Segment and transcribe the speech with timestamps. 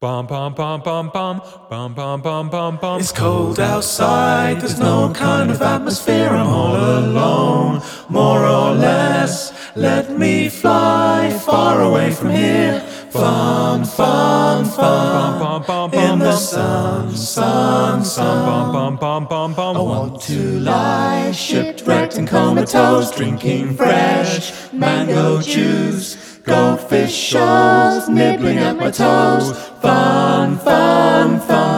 [0.00, 3.00] Bum bum bum bum bum bum bum bum bum bum.
[3.00, 6.30] It's cold outside, there's no kind of atmosphere.
[6.30, 9.52] I'm all alone, more or less.
[9.76, 12.80] Let me fly far away from here.
[13.10, 15.92] Fun, fun, fun.
[15.92, 18.48] In the sun, sun, sun.
[18.48, 26.29] I want to lie shipwrecked and comatose, drinking fresh mango juice.
[26.44, 29.52] Goldfish shows, nibbling at my toes.
[29.80, 31.70] Fun, fun, fun.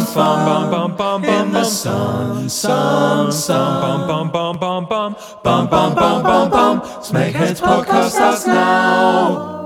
[0.00, 0.70] fun.
[0.70, 4.06] bum bum In the sun, sun, sun.
[4.08, 5.16] Bum bum bum bum bum.
[5.44, 6.80] Bum, bum, bum, bum, bum.
[7.02, 9.59] Smegheads podcast starts now.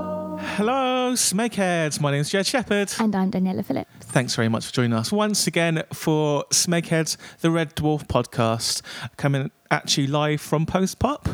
[1.15, 1.99] Smegheads.
[1.99, 2.91] My name is Jed Shepherd.
[2.99, 3.89] And I'm Daniela Phillips.
[4.01, 8.81] Thanks very much for joining us once again for Smegheads, the Red Dwarf podcast,
[9.17, 11.27] coming at you live from Post Pop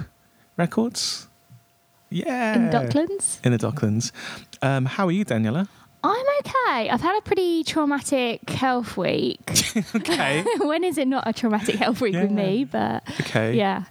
[0.57, 1.27] Records.
[2.09, 2.55] Yeah.
[2.55, 3.39] In the Docklands.
[3.45, 4.11] In the Docklands.
[4.61, 5.67] Um, how are you, Daniela?
[6.03, 6.89] I'm okay.
[6.89, 9.39] I've had a pretty traumatic health week.
[9.95, 10.43] Okay.
[10.59, 12.65] when is it not a traumatic health week with me?
[12.65, 13.55] But Okay.
[13.55, 13.83] yeah.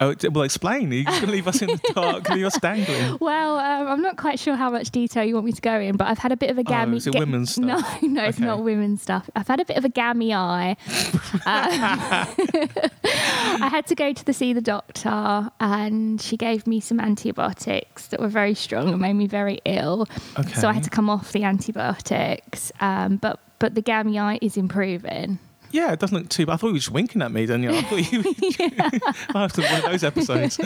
[0.00, 0.92] Oh, well, explain.
[0.92, 3.18] Are you just going to leave us in the dark, leave us dangling?
[3.20, 5.96] Well, um, I'm not quite sure how much detail you want me to go in,
[5.96, 6.94] but I've had a bit of a gammy.
[6.94, 8.02] Oh, is it women's stuff?
[8.02, 9.28] No, no, it's not women's stuff.
[9.34, 10.76] I've had a bit of a gammy eye.
[11.46, 11.80] Um,
[13.60, 18.06] I had to go to the see the doctor, and she gave me some antibiotics
[18.08, 20.06] that were very strong and made me very ill.
[20.38, 20.52] Okay.
[20.54, 22.72] So I had to come off the antibiotics.
[22.80, 25.38] Um, but but the gammy eye is improving.
[25.70, 26.54] Yeah, it doesn't look too bad.
[26.54, 27.78] I thought you were just winking at me, Daniela.
[27.78, 28.22] I thought you.
[29.34, 30.58] I have to one of those episodes.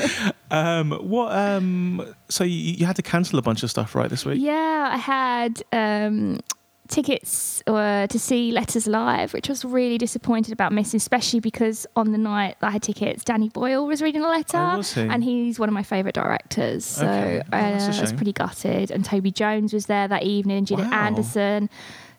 [0.50, 1.32] Um, what?
[1.36, 4.38] Um, so you, you had to cancel a bunch of stuff, right, this week?
[4.40, 6.40] Yeah, I had um,
[6.88, 11.86] tickets uh, to see Letters Live, which I was really disappointed about missing, especially because
[11.96, 14.92] on the night that I had tickets, Danny Boyle was reading a letter, Oh, was
[14.94, 15.00] he?
[15.02, 16.84] and he's one of my favourite directors.
[16.84, 17.42] So Okay.
[17.52, 17.60] Oh, uh,
[17.96, 18.90] I was pretty gutted.
[18.90, 21.06] And Toby Jones was there that evening, Gillian Wow.
[21.06, 21.70] Anderson.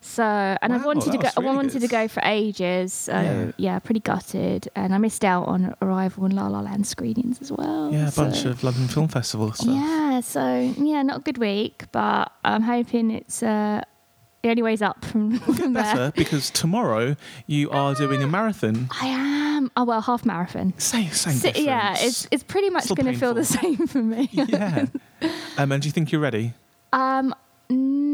[0.05, 1.29] So, and I Wow, wanted to go.
[1.37, 1.81] really I wanted good.
[1.81, 2.91] to go for ages.
[2.93, 3.51] So Yeah.
[3.57, 3.79] yeah.
[3.79, 7.89] pretty gutted, and I missed out on Arrival and La La Land screenings as well.
[7.91, 9.67] Yeah, a bunch of London Film Festival stuff.
[9.73, 13.81] yeah, so yeah, not a good week, but I'm hoping it's uh,
[14.41, 15.83] the only way's up from, from there.
[15.83, 17.15] Better because tomorrow
[17.47, 18.89] you are doing a marathon.
[19.01, 19.71] I am.
[19.77, 20.73] Oh well, half marathon.
[20.77, 24.27] Same, same So, yeah, it's it's pretty much going to feel the same for me.
[24.33, 24.87] yeah.
[25.57, 26.53] Um, and do you think you're ready?
[26.91, 27.33] um,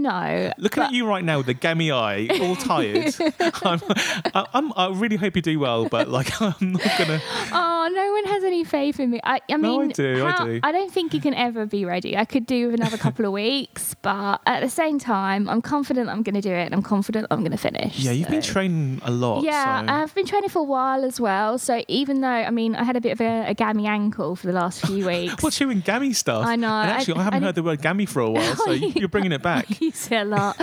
[0.01, 0.53] no.
[0.57, 3.15] Looking but- at you right now with the gammy eye, all tired.
[3.63, 3.79] I'm,
[4.33, 7.21] I, I'm, I really hope you do well, but like I'm not gonna.
[7.51, 9.19] Oh, no one has any faith in me.
[9.23, 10.59] I, I No, I mean, do, I do.
[10.61, 12.17] don't think you can ever be ready.
[12.17, 16.09] I could do with another couple of weeks, but at the same time, I'm confident
[16.09, 17.99] I'm going to do it, and I'm confident I'm going to finish.
[17.99, 19.43] Yeah, you've been training a lot.
[19.43, 19.91] Yeah, so.
[19.93, 21.57] I've been training for a while as well.
[21.57, 24.47] So even though, I mean, I had a bit of a, a gammy ankle for
[24.47, 25.41] the last few weeks.
[25.43, 26.45] What's you and gammy stuff?
[26.45, 28.55] I know, And actually, I, I haven't did- heard the word gammy for a while,
[28.55, 29.81] so you're bringing it back.
[29.81, 30.59] you it a lot.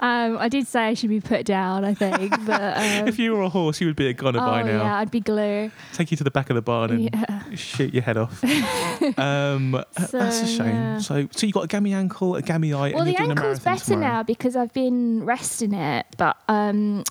[0.00, 2.30] Um, I did say I should be put down, I think.
[2.46, 4.82] But um, if you were a horse, you would be a goner oh, by now.
[4.82, 5.70] yeah, I'd be glue.
[5.92, 7.54] Take you to the back of the barn and Yeah.
[7.54, 8.42] shoot your head off.
[9.18, 10.74] um, that's a shame.
[10.74, 10.98] yeah.
[10.98, 13.30] So, so you got a gammy ankle, a gammy eye, Well, and the you're doing
[13.38, 14.06] a ankle's better tomorrow.
[14.06, 16.06] now because I've been resting it.
[16.16, 17.04] But um,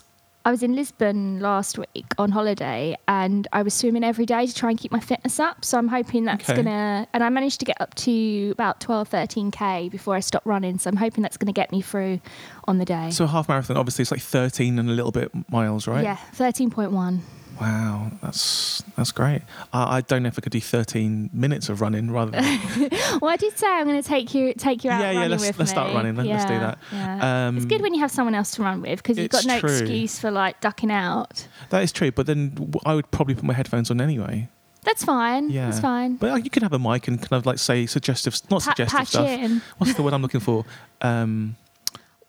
[0.44, 4.54] I was in Lisbon last week on holiday and I was swimming every day to
[4.54, 5.64] try and keep my fitness up.
[5.66, 6.62] So I'm hoping that's Okay.
[6.62, 10.46] going to, and I managed to get up to about 12, 13K before I stopped
[10.46, 10.78] running.
[10.78, 12.20] So I'm hoping that's going to get me through
[12.66, 13.10] on the day.
[13.10, 16.04] So a half marathon, obviously, it's like 13 and a little bit miles, right?
[16.04, 17.20] Yeah, 13.1.
[17.60, 19.42] Wow, that's that's great.
[19.72, 22.90] I, I don't know if I could do 13 minutes of running rather than.
[23.20, 25.42] Well, I did say I'm going to take you take you out Yeah, yeah, let's-
[25.42, 25.66] let's me.
[25.66, 26.16] start running.
[26.16, 26.78] Let- let's do that.
[26.92, 27.48] Yeah.
[27.48, 29.60] Um, it's good when you have someone else to run with because you've got no
[29.60, 29.70] true.
[29.70, 31.46] excuse for like ducking out.
[31.68, 34.48] that is true, but then I would probably put my headphones on anyway.
[34.82, 35.50] That's fine.
[35.50, 36.16] Yeah, That's fine.
[36.16, 38.98] But you can have a mic and kind of like say suggestive, not Pa- suggestive
[38.98, 39.28] patch stuff.
[39.28, 39.60] in.
[39.76, 40.64] What's the word I'm looking for?
[41.02, 41.56] Um,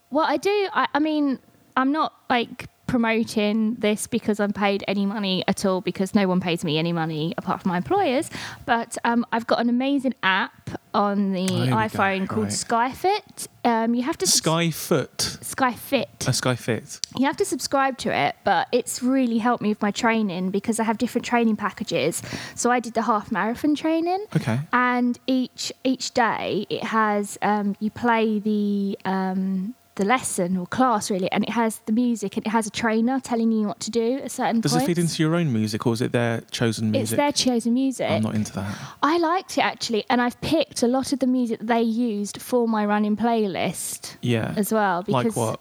[0.10, 0.68] Well, I do.
[0.74, 1.40] I, I mean,
[1.78, 6.42] I'm not like promoting this because I'm paid any money at all because no one
[6.42, 8.30] pays me any money apart from my employers.
[8.66, 11.76] But um, I've got an amazing app on the Oh, here we go.
[11.76, 12.52] iPhone called Right.
[12.94, 13.48] Skyfit.
[13.64, 15.18] Um, you have to subs- Skyfoot,
[15.56, 16.28] Skyfit.
[16.28, 17.00] a Skyfit.
[17.18, 20.80] You have to subscribe to it, but it's really helped me with my training because
[20.80, 22.22] I have different training packages.
[22.56, 24.60] So I did the half marathon training, Okay.
[24.74, 31.10] and each each day it has um, you play the um, the lesson or class
[31.12, 33.92] really, and it has the music and it has a trainer telling you what to
[33.92, 34.84] do at certain Does points.
[34.84, 37.14] it feed into your own music or is it their chosen music?
[37.14, 38.10] it's their chosen music.
[38.10, 38.76] I'm not into that.
[39.04, 42.42] I liked it actually, and I've picked a lot of the music that they used
[42.42, 44.54] for my running playlist Yeah.
[44.58, 45.04] as well.
[45.04, 45.60] Because like what?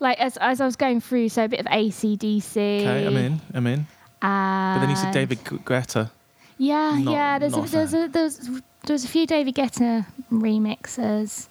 [0.00, 2.56] Like as as I was going through, so a bit of ACDC.
[2.56, 3.40] Okay, I'm in.
[3.54, 3.86] I'm in.
[4.20, 6.10] But then you said David Gu- Guetta.
[6.56, 7.38] Yeah, Not- yeah.
[7.38, 8.50] There's a, there's a there's
[8.86, 11.48] there's a few David Guetta remixes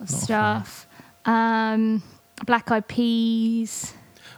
[0.00, 0.86] of Not stuff.
[1.28, 2.02] Um,
[2.46, 3.92] Black Eyed Peas.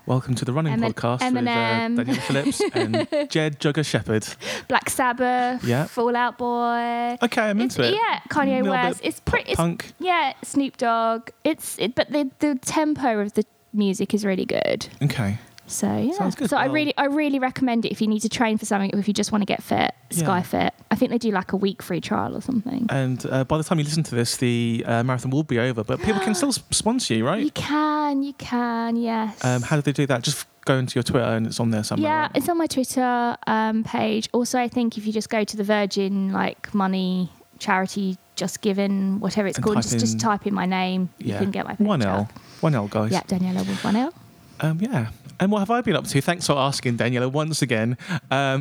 [0.06, 1.96] Welcome to the Running Emin- Podcast Eminem.
[1.96, 4.26] with uh, Daniel Phillips and Jed Jugger Shepherd.
[4.66, 5.84] Black Sabbath, Yeah.
[5.87, 7.16] Fall Out Boy.
[7.22, 7.94] Okay, I'm It's, into it.
[7.94, 9.00] yeah, Kanye West.
[9.04, 9.50] It's pretty.
[9.52, 9.92] It's, Punk.
[10.00, 11.31] yeah, Snoop Dogg.
[11.44, 14.88] It's it, but the the tempo of the music is really good.
[15.02, 15.38] Okay.
[15.70, 16.12] So yeah.
[16.12, 16.50] Sounds good.
[16.50, 18.99] So I really I really recommend it if you need to train for something or
[18.99, 19.93] if you just want to get fit.
[20.11, 20.25] Yeah.
[20.25, 20.75] Sky Fit.
[20.90, 22.87] I think they do like a week free trial or something.
[22.90, 25.84] And uh, by the time you listen to this, the uh, marathon will be over,
[25.84, 27.44] but people can still sponsor you, right?
[27.44, 29.44] You can, you can, yes.
[29.44, 30.22] Um, how do they do that?
[30.22, 32.11] Just go into your Twitter and it's on there somewhere.
[32.11, 32.31] yeah, right?
[32.34, 34.28] it's on my Twitter um, page.
[34.32, 37.31] Also, I think if you just go to the Virgin like money
[37.61, 41.11] charity just given whatever it's And called, type just, just type in my name.
[41.19, 41.34] yeah.
[41.34, 42.28] You can get my page one l
[42.62, 43.12] One L, guys.
[43.12, 44.12] Yeah, Daniela with one L.
[44.60, 45.10] Um, yeah.
[45.38, 46.20] And what have I been up to?
[46.20, 47.96] Thanks for asking, Daniela, once again.
[48.30, 48.60] Um,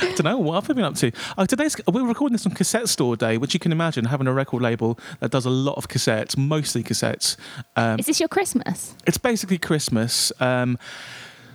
[0.00, 1.12] don't know what have I been up to.
[1.38, 4.32] Oh, today's we're recording this on Cassette Store Day, which you can imagine having a
[4.32, 7.36] record label that does a lot of cassettes, mostly cassettes.
[7.76, 8.96] Um, Is this your Christmas?
[9.06, 10.32] it's basically Christmas.
[10.40, 10.78] Um,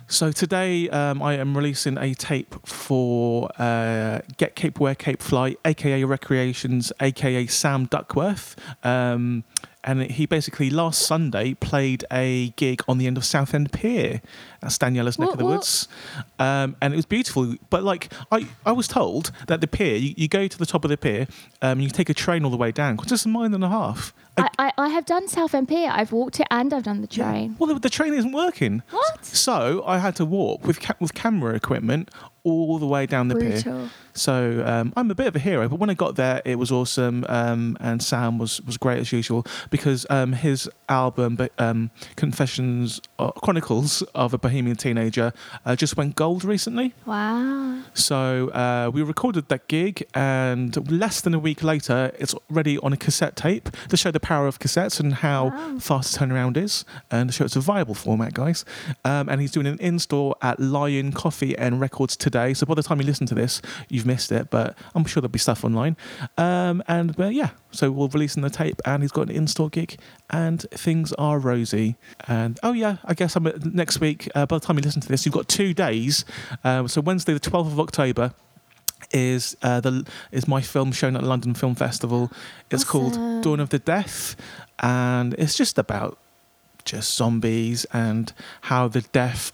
[0.08, 5.56] so today um, I am releasing a tape for uh, Get Cape Wear Cape Fly,
[5.66, 8.56] aka Recreations, aka Sam Duckworth.
[8.84, 9.44] Um,
[9.84, 14.20] and he basically last Sunday played a gig on the end of Southend Pier.
[14.62, 15.50] That's Daniela's neck What- of the what?
[15.56, 15.88] woods.
[16.38, 17.56] Um, and it was beautiful.
[17.68, 20.84] But like I, I was told that the pier, you, you go to the top
[20.84, 21.26] of the pier,
[21.60, 22.98] um, you take a train all the way down.
[23.02, 24.14] it's a mile and a half.
[24.38, 25.90] I, I, I have done South Pier.
[25.92, 27.30] I've walked it and I've done the Yeah.
[27.30, 27.56] train.
[27.58, 28.82] Well, the, the train isn't working.
[28.90, 29.26] What?
[29.26, 32.10] So I had to walk with ca- with camera equipment
[32.44, 33.90] all the way down the pier.
[34.14, 36.72] So um, I'm a bit of a hero, but when I got there, it was
[36.72, 41.90] awesome, um, and Sam was was great as usual because um, his album, but um,
[42.16, 45.32] Confessions uh, Chronicles of a Bohemian Teenager,
[45.64, 46.94] uh, just went gold recently.
[47.06, 47.82] Wow.
[47.94, 52.92] So uh, we recorded that gig, and less than a week later, it's ready on
[52.92, 55.78] a cassette tape to show the power of cassettes and how Wow.
[55.78, 58.64] fast turnaround is, and to show it's a viable format, guys.
[59.04, 62.54] Um, and he's doing an in-store at Lion Coffee and Records today.
[62.54, 65.30] So by the time you listen to this, you've missed it, but I'm sure there'll
[65.32, 65.96] be stuff online.
[66.38, 69.98] Um, and uh, yeah, so we're releasing the tape, and he's got an in-store gig,
[70.30, 71.96] and things are rosy.
[72.28, 74.28] And oh yeah, I guess I'm next week.
[74.34, 76.24] Uh, by the time you listen to this, you've got two days.
[76.64, 78.34] Uh, so Wednesday, the 12th of October.
[79.10, 82.30] Is uh, the is my film shown at the London Film Festival?
[82.70, 84.36] It's called Dawn of the Deaf,
[84.78, 86.18] and it's just about
[86.84, 89.52] just zombies and how the deaf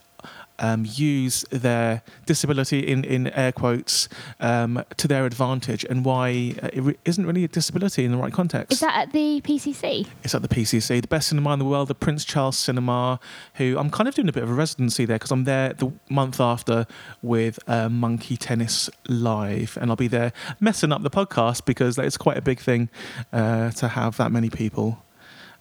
[0.58, 4.08] um, use their disability in, in air quotes
[4.40, 8.19] um, to their advantage and why uh, it re- isn't really a disability in the
[8.19, 8.72] right context.
[8.72, 10.06] Is that at the PCC?
[10.25, 13.20] It's at the PCC, the best cinema in the world, the Prince Charles Cinema,
[13.55, 15.93] who I'm kind of doing a bit of a residency there because I'm there the
[16.08, 16.87] month after
[17.22, 19.78] with uh, Monkey Tennis Live.
[19.81, 22.88] And I'll be there messing up the podcast because it's quite a big thing
[23.32, 25.05] uh, to have that many people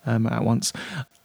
[0.06, 0.74] um, at once.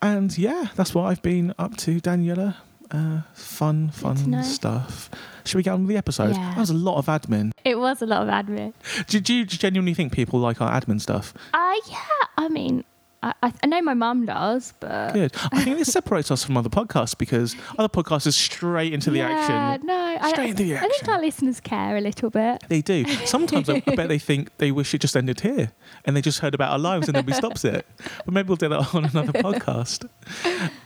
[0.00, 2.56] And yeah, that's what I've been up to, Daniela.
[2.92, 5.10] Uh, fun, fun stuff.
[5.44, 6.36] Should we get on with the episode?
[6.36, 6.50] Yeah.
[6.50, 7.52] That was a lot of admin.
[7.64, 8.74] It was a lot of admin.
[9.06, 11.32] Do, do you genuinely think people like our admin stuff?
[11.54, 11.96] Uh, yeah,
[12.36, 12.84] I mean,
[13.22, 15.12] I, I, I know my mum does, but.
[15.12, 15.32] Good.
[15.52, 19.18] I think this separates us from other podcasts because other podcasts are straight into the
[19.18, 19.86] yeah, action.
[19.86, 20.90] no, I, Straight into the action.
[20.90, 22.64] I think our listeners care a little bit.
[22.68, 23.04] They do.
[23.26, 25.72] Sometimes I, I bet they think they wish it just ended here
[26.04, 27.86] and they just heard about our lives and nobody stops it.
[28.24, 30.08] But maybe we'll do that on another podcast.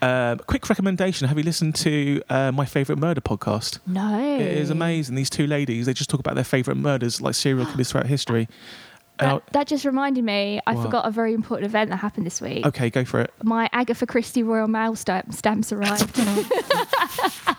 [0.00, 3.78] Um, quick recommendation Have you listened to uh, my favourite murder podcast?
[3.86, 4.36] No.
[4.36, 5.14] It is amazing.
[5.16, 8.48] These two ladies, they just talk about their favourite murders, like serial killers throughout history.
[9.18, 10.82] And That, that just reminded me, I What?
[10.84, 12.66] forgot a very important event that happened this week.
[12.66, 13.32] Okay, go for it.
[13.42, 16.18] My Agatha Christie Royal Mail stamp, stamps arrived.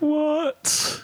[0.00, 1.02] What?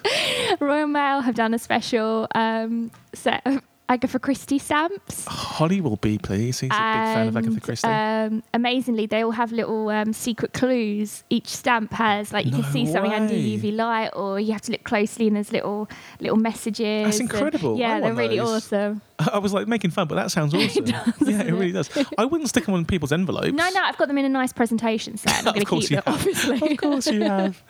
[0.61, 5.25] Royal Mail have done a special um, set of Agatha Christie stamps.
[5.26, 6.61] Holly will be, please.
[6.61, 7.88] He's a big fan of Agatha Christie.
[7.88, 11.25] Um, amazingly, they all have little um, secret clues.
[11.30, 13.56] Each stamp has, like, you No can see something under way.
[13.58, 15.88] UV light, or you have to look closely, and there's little
[16.20, 17.04] little messages.
[17.06, 17.75] That's and- incredible.
[17.76, 19.00] I yeah, they're want really awesome.
[19.33, 20.87] I was like making fun, but that sounds awesome.
[20.87, 21.91] yeah, it doesn't really does.
[22.19, 23.52] I wouldn't stick them on people's envelopes.
[23.52, 25.47] No, no, I've got them in a nice presentation set.
[25.47, 26.14] I'm Of course keep you them, have.
[26.14, 26.73] obviously.
[26.73, 27.62] Of course you have.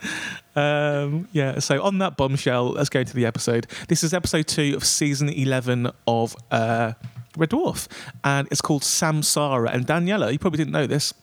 [0.55, 3.67] Um, yeah, so on that bombshell, let's go into the episode.
[3.89, 6.93] This is episode two of season 11 of uh,
[7.37, 7.89] Red Dwarf,
[8.25, 9.73] and it's called Samsara.
[9.73, 11.15] And Daniela, you probably didn't know this,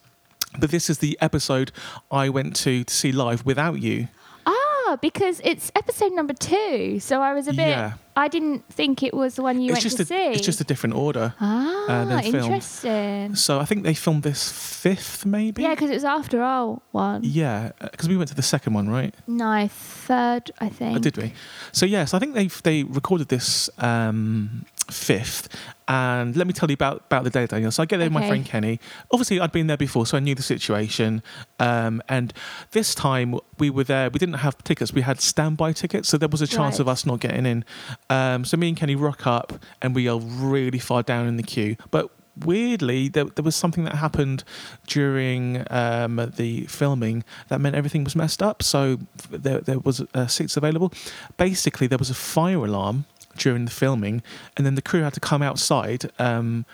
[0.60, 1.72] but this is the episode
[2.12, 4.08] I went to to see live without you.
[4.46, 7.00] Ah, because it's episode number two.
[7.00, 7.70] So I was a bit.
[7.70, 7.94] Yeah.
[8.20, 10.26] I didn't think it was the one you it's went just to a, see.
[10.36, 11.34] it's just a different order.
[11.40, 12.36] ah, uh, than film.
[12.36, 13.36] interesting.
[13.36, 15.62] So I think they filmed this fifth, maybe.
[15.62, 17.22] Yeah, because it was after our one.
[17.24, 19.16] Yeah, because we went to the second one, right?
[19.26, 20.98] No, third, I think.
[20.98, 21.34] Oh, did we?
[21.72, 25.48] So yes, I think they they recorded this um, fifth,
[25.88, 27.72] and let me tell you about about the day, Daniel.
[27.72, 28.80] So I get there with my friend Kenny.
[29.12, 31.24] Obviously, I'd been there before, so I knew the situation.
[31.60, 32.34] Um, and
[32.72, 34.10] this time we were there.
[34.10, 34.94] We didn't have tickets.
[34.94, 36.82] We had standby tickets, so there was a chance Right.
[36.82, 37.66] of us not getting in.
[38.10, 41.44] Um, so me and Kenny rock up, and we are really far down in the
[41.44, 42.10] queue, but.
[42.46, 44.46] Weirdly, there, there was something that happened
[44.88, 48.64] during um, the filming that meant everything was messed up.
[48.64, 50.94] So there, there was uh, seats available.
[51.36, 53.04] Basically, there was a fire alarm
[53.40, 54.22] during the filming,
[54.56, 56.66] and then the crew had to come outside um,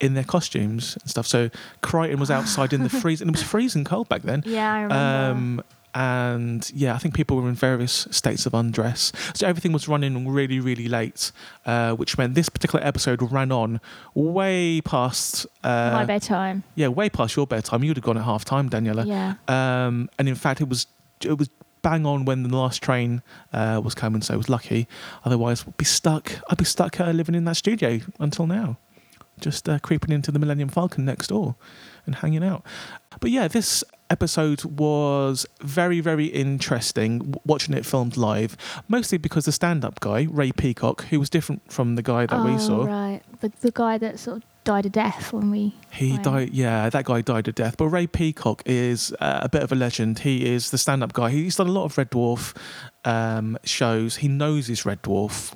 [0.00, 1.26] in their costumes and stuff.
[1.26, 1.50] So
[1.82, 4.42] Kryten was outside in the freeze, and it was freezing cold back then.
[4.46, 5.30] Yeah, I remember.
[5.60, 5.62] Um,
[5.96, 9.12] and yeah, I think people were in various states of undress.
[9.32, 11.30] So everything was running really, really late,
[11.66, 13.80] uh, which meant this particular episode ran on
[14.12, 15.46] way past.
[15.62, 16.64] Uh, My bedtime.
[16.74, 17.84] Yeah, way past your bedtime.
[17.84, 19.06] You'd have gone at half time, Daniela.
[19.06, 19.34] Yeah.
[19.46, 20.88] Um, and in fact, it was
[21.24, 21.48] it was
[21.84, 23.22] bang on when the last train
[23.52, 24.88] uh, was coming, so I was lucky.
[25.24, 26.32] Otherwise, I'd be stuck.
[26.50, 28.78] I'd be stuck uh, living in that studio until now,
[29.40, 31.54] just uh, creeping into the Millennium Falcon next door
[32.06, 32.62] and hanging out.
[33.20, 37.34] But yeah, this episode was very, very interesting.
[37.46, 38.56] Watching it filmed live,
[38.88, 42.52] mostly because the stand-up guy Ray Peacock, who was different from the guy that we
[42.54, 42.84] Oh, saw.
[42.84, 43.20] Right.
[43.40, 45.74] The, the guy that sort of died a death when we.
[45.92, 46.24] He went.
[46.24, 46.50] died.
[46.50, 47.76] Yeah, that guy died a death.
[47.76, 50.20] But Ray Peacock is uh, a bit of a legend.
[50.20, 51.30] He is the stand-up guy.
[51.30, 52.56] He's done a lot of Red Dwarf
[53.04, 54.16] um, shows.
[54.16, 55.54] He knows his Red Dwarf.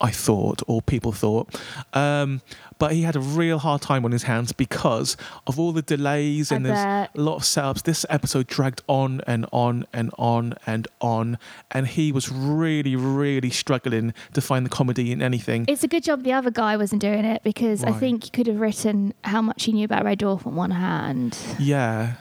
[0.00, 1.54] I thought, or people thought,
[1.94, 2.42] um,
[2.78, 5.16] but he had a real hard time on his hands because
[5.46, 7.82] of all the delays and there's a lot of setups.
[7.84, 11.38] This episode dragged on and on and on and on,
[11.70, 15.64] and he was really, really struggling to find the comedy in anything.
[15.68, 18.00] It's a good job the other guy wasn't doing it because I Right.
[18.00, 21.36] think he could have written how much he knew about Red Dwarf on one hand.
[21.58, 22.14] Yeah.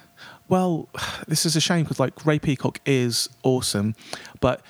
[0.50, 0.90] Well,
[1.28, 3.96] this is a shame because like Ray Peacock is awesome,
[4.40, 4.62] but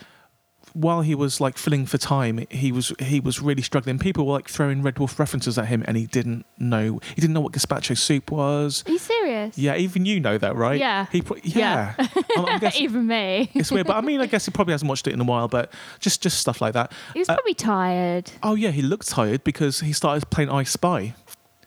[0.73, 3.99] while he was like filling for time, he was he was really struggling.
[3.99, 6.99] People were like throwing Red Dwarf references at him, and he didn't know.
[7.15, 8.83] He didn't know what gazpacho soup was.
[8.87, 9.57] Are you serious?
[9.57, 10.79] Yeah, even you know that, right?
[10.79, 11.05] Yeah.
[11.11, 11.93] He pro- yeah.
[11.99, 12.07] Yeah.
[12.37, 13.51] I'm- I'm guessing- Even me.
[13.53, 15.47] it's weird, but I mean, I guess he probably hasn't watched it in a while.
[15.47, 16.91] But just just stuff like that.
[17.13, 18.31] He was Uh, probably tired.
[18.41, 21.13] Oh yeah, he looked tired because he started playing I Spy.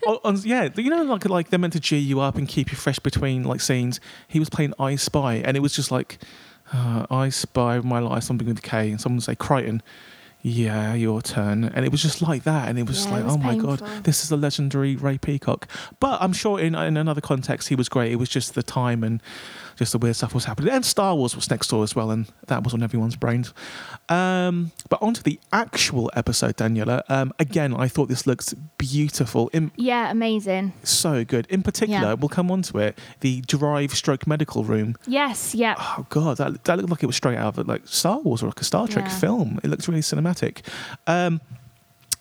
[0.07, 2.71] oh, on- yeah, you know, like like they're meant to cheer you up and keep
[2.71, 4.01] you fresh between like scenes.
[4.27, 6.19] He was playing I Spy, and it was just like
[6.73, 9.81] uh, I Spy my life, something with K, and someone would say Kryten.
[10.41, 13.25] Yeah, your turn, and it was just like that, and it was Yeah, it like,
[13.25, 15.67] was oh my god, this is the legendary Ray Peacock.
[15.99, 18.13] But I'm sure in in another context he was great.
[18.13, 19.21] It was just the time and
[19.79, 22.27] just the weird stuff was happening, and Star Wars was next door as well, and
[22.49, 23.55] that was on everyone's brains.
[24.09, 27.03] Um, but onto the actual episode, Daniela.
[27.09, 29.49] Um, again, I thought this looks beautiful.
[29.53, 30.73] In, Yeah, amazing.
[30.83, 31.47] so good.
[31.51, 32.15] In particular, Yeah.
[32.15, 32.99] we'll come on to it.
[33.21, 34.97] The Drive Stroke Medical Room.
[35.07, 35.75] Yes, yeah.
[35.79, 38.47] Oh god, that, that looked like it was straight out of like Star Wars or
[38.47, 39.19] like a Star Trek Yeah.
[39.19, 39.61] film.
[39.63, 40.63] It looks really cinematic.
[41.07, 41.41] Um,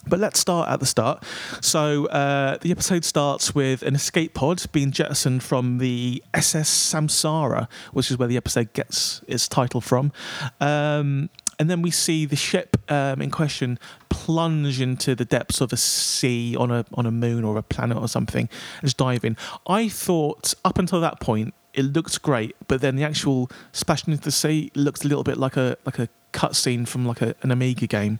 [0.09, 1.23] but let's start at the start.
[1.61, 7.67] So uh, the episode starts with an escape pod being jettisoned from the SS Samsara,
[7.93, 10.11] which is where the episode gets its title from.
[10.59, 15.73] Um, and then we see the ship um, in question plunge into the depths of
[15.73, 18.47] a sea on a on a moon or a planet or something,
[18.81, 19.35] just dive in.
[19.65, 24.23] I thought up until that point it looked great, but then the actual splashing into
[24.23, 27.51] the sea looked a little bit like a like a cutscene from like a, an
[27.51, 28.19] Amiga game.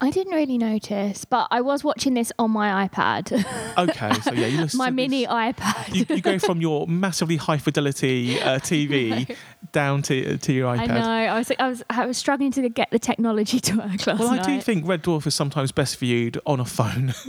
[0.00, 3.44] I didn't really notice, but I was watching this on my iPad.
[3.78, 5.94] Okay, so yeah, you listen my mini this- iPad.
[5.94, 9.36] You, you go from your massively high fidelity uh, TV
[9.70, 10.90] down to to your iPad.
[10.90, 11.32] I know.
[11.32, 14.30] I was, I was I was struggling to get the technology to work last Well,
[14.30, 14.46] I night.
[14.46, 17.10] do think Red Dwarf is sometimes best viewed on a phone,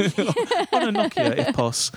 [0.73, 1.91] on a Nokia, if poss.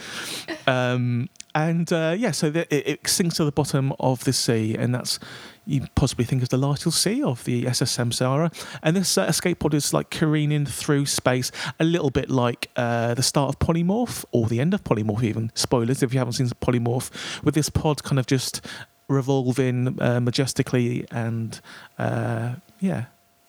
[0.67, 4.75] Um, and uh, yeah, so the, it, it sinks to the bottom of the sea,
[4.75, 5.19] and that's
[5.67, 8.53] you possibly think is the last you'll see of the SS Samsara.
[8.83, 13.15] And this uh, escape pod is like careening through space, a little bit like uh,
[13.15, 15.51] the start of Polymorph or the end of Polymorph, even.
[15.55, 17.11] Spoilers if you haven't seen Polymorph,
[17.45, 18.61] with this pod kind of just
[19.09, 21.61] revolving uh, majestically and
[21.99, 23.05] uh, yeah,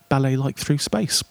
[0.10, 1.24] ballet like through space.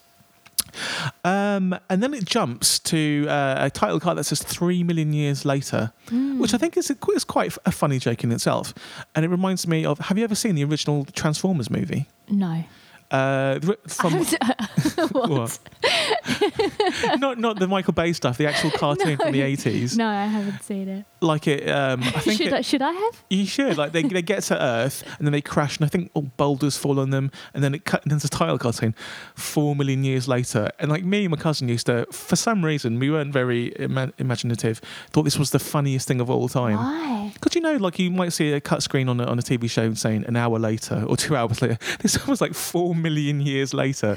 [1.24, 5.44] Um, and then it jumps to uh, a title card that says three million years
[5.44, 6.38] later, Hmm.
[6.38, 8.74] which I think is, a, is quite a funny joke in itself.
[9.14, 12.08] And it reminds me of have you ever seen the original Transformers movie?
[12.28, 12.64] no.
[13.12, 14.12] Uh, from
[15.12, 15.58] what?
[17.18, 19.96] Not not the Michael Bay stuff, the actual cartoon from the eighties.
[19.96, 21.04] No, I haven't seen it.
[21.20, 23.24] Like it, um, I think Should it- I, should I have?
[23.30, 23.76] you should.
[23.76, 26.76] Like they, they get to Earth and then they crash, and I think all boulders
[26.76, 28.02] fall on them, and then it cut.
[28.02, 28.94] And then there's a title cartoon,
[29.34, 30.70] four million years later.
[30.78, 34.12] And like me and my cousin used to, for some reason, we weren't very ima-
[34.18, 34.80] imaginative.
[35.10, 36.76] Thought this was the funniest thing of all time.
[36.76, 37.30] Why?
[37.34, 39.68] Because you know, like you might see a cut screen on a, on a TV
[39.70, 41.78] show saying an hour later or two hours later.
[42.00, 44.16] This was like four million years later,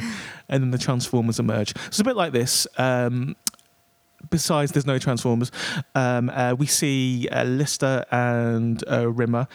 [0.49, 1.75] and then the Transformers emerge.
[1.75, 2.67] So it's a bit like this.
[2.77, 3.35] Um,
[4.29, 5.51] besides, there's no Transformers.
[5.93, 9.47] Um, uh, we see uh, Lister and uh, Rimmer,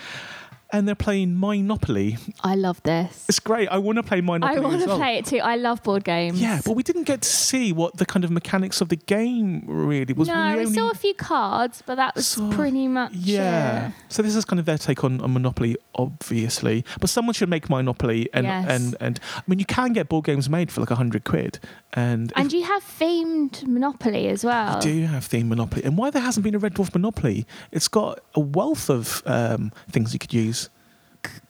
[0.73, 2.17] and they're playing Monopoly.
[2.43, 3.25] I love this.
[3.29, 3.69] It's great.
[3.69, 4.59] I want to play Monopoly.
[4.59, 4.97] I want to well.
[4.99, 5.39] play it too.
[5.39, 6.41] I love board games.
[6.41, 9.65] Yeah, but we didn't get to see what the kind of mechanics of the game
[9.67, 10.29] really was.
[10.29, 13.89] no, we only- saw a few cards, but that was Saw- pretty much Yeah.
[13.89, 13.95] it.
[14.09, 16.85] So this is kind of their take on, on Monopoly, obviously.
[17.01, 18.67] But someone should make Monopoly, and Yes.
[18.69, 21.59] and and I mean, you can get board games made for like a hundred quid,
[21.93, 24.77] and, And you have themed Monopoly as well.
[24.77, 27.47] you do have themed Monopoly, and why there hasn't been a Red Dwarf Monopoly?
[27.73, 30.60] It's got a wealth of um, things you could use.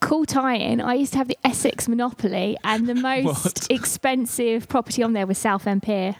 [0.00, 0.80] Cool tie-in.
[0.80, 5.38] I used to have the Essex Monopoly, and the most expensive property on there was
[5.38, 6.16] Southend Pier.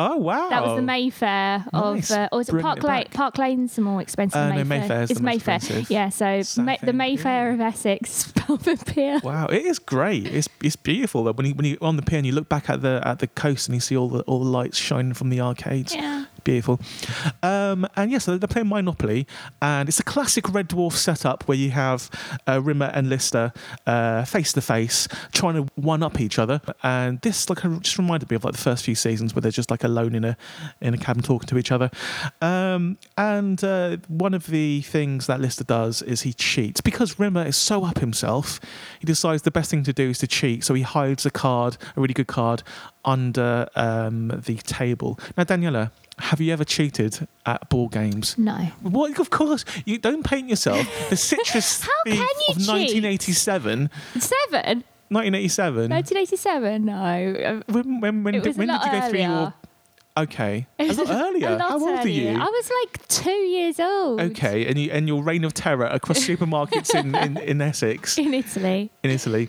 [0.00, 0.48] Oh wow!
[0.48, 2.10] That was the Mayfair Nice.
[2.12, 3.04] of, uh, or was it Bringing Park it Lane?
[3.12, 4.38] Park Lane's the more expensive.
[4.38, 4.78] Uh, than no, Mayfair.
[4.80, 5.56] Mayfair's it's Mayfair.
[5.56, 5.90] expensive.
[5.90, 9.18] Yeah, so Ma- the Mayfair of Essex, Southend Pier.
[9.24, 10.28] Wow, it is great.
[10.28, 11.24] It's it's beautiful.
[11.24, 11.32] Though.
[11.32, 13.26] When you when you on the pier and you look back at the at the
[13.26, 15.92] coast and you see all the all the lights shining from the arcades.
[15.96, 16.26] Yeah.
[16.48, 16.80] Beautiful.
[17.42, 19.26] Um, and yes, so they're playing Monopoly,
[19.60, 22.08] and it's a classic Red Dwarf setup where you have
[22.48, 23.52] uh, Rimmer and Lister
[23.86, 26.62] uh, face to face, trying to one up each other.
[26.82, 29.70] And this like just reminded me of like the first few seasons where they're just
[29.70, 30.38] like alone in a
[30.80, 31.90] in a cabin talking to each other.
[32.40, 37.44] Um, and uh, one of the things that Lister does is he cheats because Rimmer
[37.44, 38.58] is so up himself.
[39.00, 41.76] He decides the best thing to do is to cheat, so he hides a card,
[41.94, 42.62] a really good card,
[43.04, 45.18] under um, the table.
[45.36, 45.90] Now, Daniela,
[46.20, 48.36] have you ever cheated at board games?
[48.38, 48.54] No.
[48.82, 49.18] What?
[49.18, 50.86] Of course, you don't paint yourself.
[51.10, 53.04] The citrus How thief can you of cheat?
[53.04, 53.90] 1987.
[54.18, 54.84] Seven?
[55.10, 55.90] 1987.
[55.90, 56.84] 1987?
[56.84, 56.92] No.
[56.94, 59.28] Uh, When, when, when, It did, was a when did lot you go through your?
[59.30, 59.52] earlier.
[60.18, 61.48] Okay, a It was lot earlier.
[61.48, 62.32] a lot How old are earlier.
[62.32, 62.38] you?
[62.38, 64.20] I was like two years old.
[64.20, 68.34] Okay, and you and your reign of terror across supermarkets in, in, in Essex, In
[68.34, 68.90] Italy.
[69.04, 69.48] in Italy.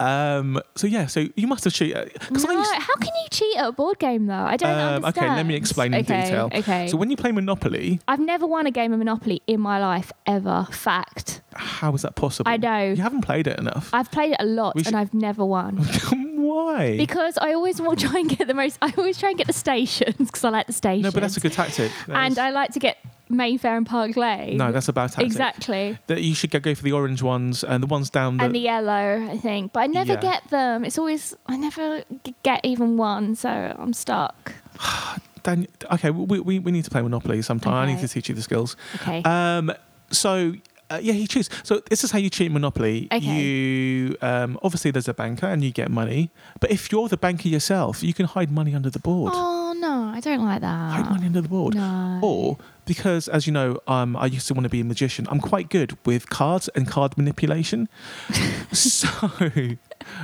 [0.00, 0.60] Um.
[0.76, 1.06] So yeah.
[1.06, 1.96] So you must have cheated.
[2.20, 4.34] I No, how can you cheat at a board game though?
[4.34, 5.26] I don't Um, understand.
[5.26, 6.50] okay, let me explain in okay, detail.
[6.54, 6.86] Okay.
[6.88, 10.12] So when you play Monopoly, I've never won a game of Monopoly in my life
[10.26, 10.66] ever.
[10.70, 11.42] Fact.
[11.54, 12.48] how is that possible?
[12.50, 12.90] I know.
[12.92, 13.90] You haven't played it enough.
[13.92, 15.78] I've played it a lot should- and I've never won.
[16.36, 16.96] Why?
[16.96, 18.78] Because I always want to try and get the most.
[18.80, 21.02] I always try and get the stations because I like the stations.
[21.04, 21.90] no, but that's a good tactic.
[22.06, 22.98] That And is- I like to get
[23.30, 24.56] Mayfair and Park Lane.
[24.56, 25.26] no, that's a bad tactic.
[25.26, 25.98] exactly.
[26.06, 28.44] That you should go, go for the orange ones and the ones down the.
[28.44, 29.72] and the yellow, I think.
[29.72, 30.20] But I never Yeah.
[30.20, 30.84] get them.
[30.84, 32.02] It's always I never
[32.42, 34.52] get even one, so I'm stuck.
[35.42, 37.72] Dan- okay, we, we, we need to play Monopoly sometime.
[37.74, 38.76] I need to teach you the skills.
[38.96, 39.22] Okay.
[39.24, 39.72] Um,
[40.10, 40.52] so
[40.90, 41.48] uh, yeah, he cheats.
[41.64, 43.08] So this is how you cheat Monopoly.
[43.12, 43.24] Okay.
[43.24, 47.48] You um, obviously there's a banker and you get money, but if you're the banker
[47.48, 49.32] yourself, you can hide money under the board.
[49.34, 50.92] oh no, I don't like that.
[50.92, 51.74] Hide money under the board.
[51.74, 52.20] No.
[52.22, 55.26] Or because, as you know, um, I used to want to be a magician.
[55.30, 57.88] I'm quite good with cards and card manipulation.
[58.72, 59.08] so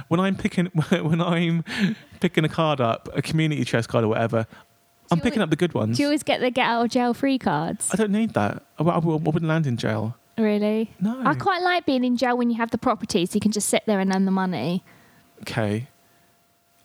[0.09, 1.64] when I'm picking when I'm
[2.20, 4.46] picking a card up, a community chest card or whatever,
[5.11, 5.96] I'm picking al- up the good ones.
[5.98, 7.90] Do you always get the get out of jail free cards?
[7.92, 8.62] I don't need that.
[8.79, 10.16] I, I, I wouldn't land in jail.
[10.37, 10.92] Really?
[11.01, 11.20] No.
[11.25, 13.68] I quite like being in jail when you have the property, so you can just
[13.68, 14.83] sit there and earn the money.
[15.42, 15.88] Okay.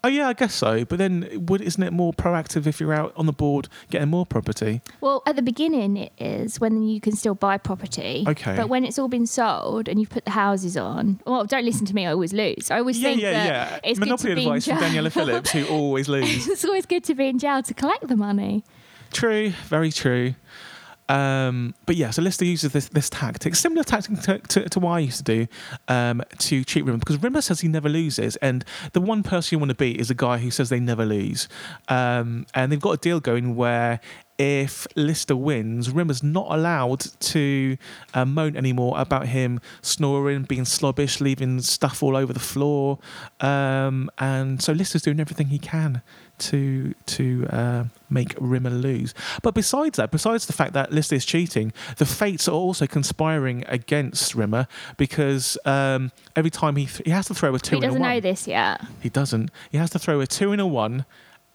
[0.02, 0.86] Oh yeah, I guess so.
[0.86, 4.26] But then, would isn't it more proactive if you're out on the board getting more
[4.26, 4.82] property?
[5.02, 8.24] Well, at the beginning it is when you can still buy property.
[8.26, 8.56] Okay.
[8.56, 11.86] But when it's all been sold and you've put the houses on, well, don't listen
[11.88, 12.06] to me.
[12.06, 12.72] I always lose.
[12.72, 13.46] I always yeah, think yeah, that
[13.84, 13.90] yeah.
[13.90, 15.04] it's Monopoly good to be in advice from jail.
[15.04, 16.48] Daniela Phillips, who always lose.
[16.48, 18.64] it's always good to be in jail to collect the money.
[19.12, 20.36] True, very true.
[21.10, 24.92] Um, but yeah, so Lister uses this this tactic, similar tactic to, to, to what
[24.92, 25.48] I used to do
[25.88, 29.60] um, to cheat Rimmer, because Rimmer says he never loses, and the one person you
[29.60, 31.50] want to beat is a guy who says they never lose.
[31.88, 34.00] Um, and they've got a deal going where
[34.38, 37.76] if Lister wins, Rimmer's not allowed to
[38.14, 43.00] uh, moan anymore about him snoring, being slobbish, leaving stuff all over the floor,
[43.40, 46.04] um, and so Lister's doing everything he can
[46.40, 49.14] to to uh, make Rimmer lose.
[49.42, 53.64] But besides that, besides the fact that Lister is cheating, the fates are also conspiring
[53.68, 57.82] against Rimmer because um, every time he th- he has to throw a two He
[57.82, 58.10] doesn't one.
[58.10, 58.82] know this yet.
[59.02, 59.52] He doesn't.
[59.72, 61.06] He has to throw a two and a one.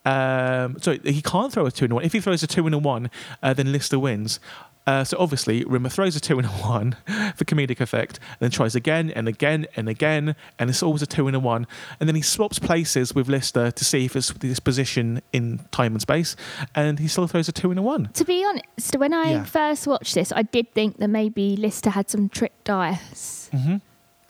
[0.06, 2.04] Um, sorry, he can't throw a two and a one.
[2.04, 3.10] If he throws a two and a one,
[3.42, 4.38] uh, then Lister wins.
[4.86, 6.94] Uh, so obviously, Rimmer throws a two and a one
[7.36, 11.06] for comedic effect, and then tries again and again and again, and it's always a
[11.06, 11.66] two and a one.
[12.00, 15.92] And then he swaps places with Lister to see if it's this position in time
[15.92, 16.36] and space,
[16.74, 18.10] and he still throws a two and a one.
[18.14, 19.44] To be honest, when I Yeah.
[19.44, 23.48] first watched this, I did think that maybe Lister had some trick dice.
[23.54, 23.80] Mhm.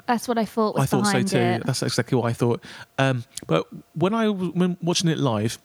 [0.06, 1.38] That's what I thought was I thought so too.
[1.38, 1.66] it.
[1.66, 2.62] That's exactly what I thought.
[2.98, 5.58] Um, but when I was when watching it live,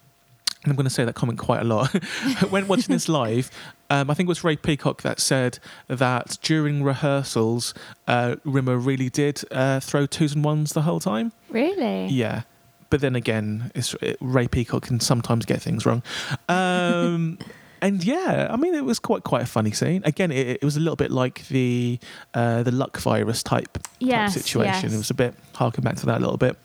[0.64, 1.88] and I'm going to say that comment quite a lot.
[2.50, 3.50] when watching this live,
[3.90, 7.74] um, I think it was Ray Peacock that said that during rehearsals,
[8.08, 11.32] uh, Rimmer really did uh, throw twos and ones the whole time.
[11.50, 12.08] Really?
[12.08, 12.42] Yeah.
[12.90, 16.04] But then again, it's, it, Ray Peacock can sometimes get things wrong.
[16.50, 17.38] Um,
[17.82, 20.02] and yeah, I mean, it was quite quite a funny scene.
[20.06, 22.00] Again, it, it was a little bit like the
[22.34, 24.84] uh, the luck virus type, type situation.
[24.84, 24.94] yes.
[24.94, 26.58] It was a bit harking back to that a little bit.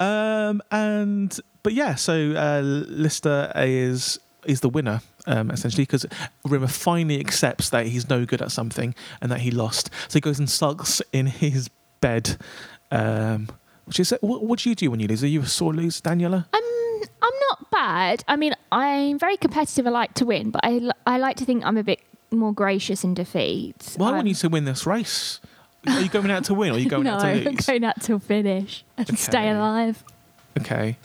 [0.00, 6.06] Um, and but yeah, so uh, Lister is is the winner um, essentially because
[6.44, 9.90] Rimmer finally accepts that he's no good at something and that he lost.
[10.08, 11.68] So he goes and sulks in his
[12.00, 12.36] bed.
[12.92, 13.48] Um,
[13.86, 15.22] which is what, what do you do when you lose?
[15.24, 16.46] Are you a sore loser, Daniela?
[16.52, 18.24] Um, I'm not bad.
[18.28, 19.86] I mean, I'm very competitive.
[19.86, 22.00] I like to win, but I, I like to think I'm a bit
[22.32, 23.96] more gracious in defeat.
[23.98, 25.40] Well, I want Um, you to win this race.
[25.86, 27.84] Are you going out to win or are you going no, out to I'm going
[27.84, 30.02] out till finish and stay alive.
[30.58, 30.96] Okay,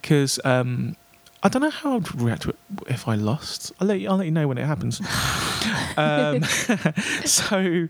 [0.00, 0.96] because um,
[1.44, 3.72] I don't know how I'd react to it if I lost.
[3.80, 5.00] I'll let you, I'll let you know when it happens.
[5.96, 6.42] um,
[7.24, 7.88] so,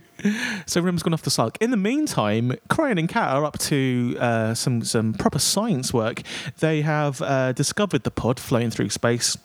[0.65, 1.59] so Rim's gone off the sulk.
[1.61, 6.23] In the meantime, Kryten and Cat are up to uh, some some proper science work.
[6.61, 9.37] They have uh, discovered the pod floating through space.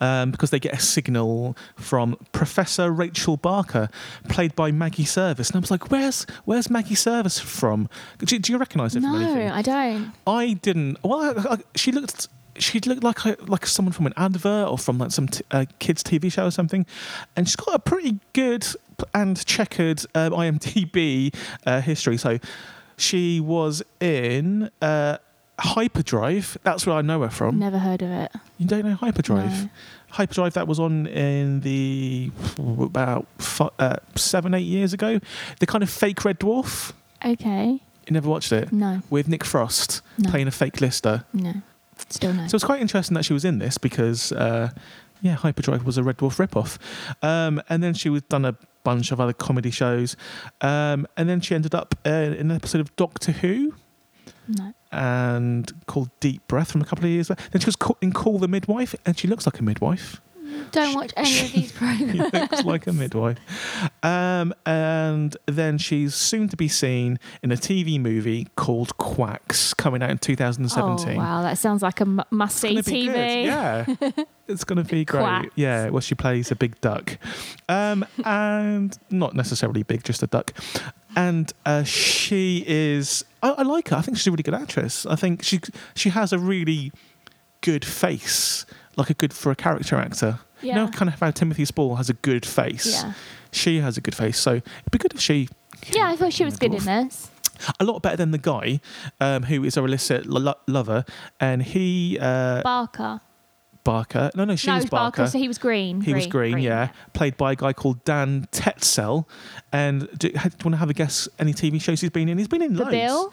[0.00, 3.88] Um, because they get a signal from Professor Rachel Barker,
[4.28, 7.88] played by Maggie Service, and I was like, "Where's Where's Maggie Service from?
[8.18, 10.12] Do, do you recognise it from No, anything?" I don't.
[10.26, 10.98] I didn't.
[11.02, 12.28] Well, I, I, she looked.
[12.56, 15.64] She looked like a, like someone from an advert or from like some t- uh,
[15.78, 16.84] kids TV show or something,
[17.36, 18.66] and she's got a pretty good
[19.14, 22.18] and checkered um, IMDb uh, history.
[22.18, 22.38] So
[22.96, 25.16] she was in uh,
[25.60, 26.56] Hyperdrive.
[26.62, 27.58] That's where I know her from.
[27.58, 28.32] Never heard of it.
[28.58, 29.64] You don't know Hyperdrive?
[29.64, 29.70] No.
[30.10, 35.20] Hyperdrive that was on in the about fi- uh, seven eight years ago.
[35.60, 36.92] The kind of fake Red Dwarf.
[37.24, 37.80] Okay.
[38.06, 40.30] You never watched it No, with Nick Frost No.
[40.30, 41.24] playing a fake Lister.
[41.32, 41.54] no.
[42.08, 42.46] Still no.
[42.48, 44.70] So it's quite interesting that she was in this because, uh,
[45.20, 46.78] yeah, Hyperdrive was a Red Dwarf ripoff.
[47.22, 50.16] Um, and then she was done a bunch of other comedy shows.
[50.62, 53.74] Um, and then she ended up uh, in an episode of Doctor Who
[54.48, 54.72] no.
[54.92, 57.40] And called Deep Breath from a couple of years back.
[57.50, 60.20] Then she was in Call the Midwife, and she looks like a midwife.
[60.72, 62.12] Don't watch any of these programs.
[62.12, 63.38] She looks like a midwife.
[64.02, 70.02] Um, and then she's soon to be seen in a TV movie called Quacks, coming
[70.02, 71.14] out in 2017.
[71.14, 73.12] Oh wow, that sounds like a must see It's be TV.
[73.12, 75.20] good, Yeah, it's going to be great.
[75.22, 75.48] Quacks.
[75.54, 77.16] Yeah, well, she plays a big duck,
[77.68, 80.52] um, and not necessarily big, just a duck.
[81.16, 83.96] And uh, she is, I, I like her.
[83.96, 85.04] I think she's a really good actress.
[85.06, 85.60] I think she
[85.94, 86.92] she has a really
[87.62, 88.64] good face,
[88.96, 90.38] like a good for a character actor.
[90.62, 90.68] Yeah.
[90.68, 93.02] You know, kind of how Timothy Spall has a good face.
[93.02, 93.12] Yeah.
[93.52, 95.48] She has a good face, so it'd be good if she
[95.90, 97.30] Yeah, I thought she was good in this.
[97.80, 98.80] a lot better than the guy
[99.20, 101.04] um, who is a illicit lo- lover,
[101.40, 103.20] and he uh, Barker.
[103.84, 104.30] Barker.
[104.34, 105.26] No, no, she no, was was Barker.
[105.26, 106.00] So he was green.
[106.00, 109.26] He was green, yeah, Played by a guy called Dan Tetsell.
[109.72, 112.38] And do, do you want to have a guess any TV shows he's been in?
[112.38, 112.90] He's been in The loads.
[112.92, 113.32] Bill,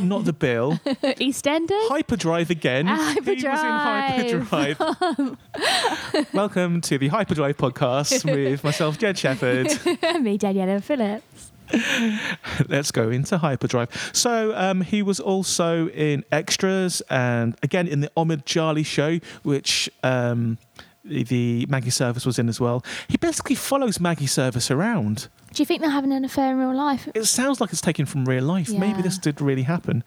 [0.00, 0.72] Not The Bill.
[0.84, 1.88] EastEnders.
[1.88, 2.86] Hyperdrive again.
[2.88, 4.78] Ah, He was in Hyperdrive.
[6.34, 9.66] Welcome to the Hyperdrive podcast with myself, Jed Shepherd.
[10.20, 11.51] Me, Daniela Phillips.
[12.68, 14.10] Let's go into Hyperdrive.
[14.12, 19.90] So um, he was also in Extras and again in the Omid Djalili show, which
[20.02, 20.58] um,
[21.04, 22.84] the, Maggie Service was in as well.
[23.08, 25.28] He basically follows Maggie Service around.
[25.52, 27.08] Do you think they're having an affair in real life?
[27.14, 28.70] It sounds like it's taken from real life.
[28.70, 30.02] Maybe this did really happen.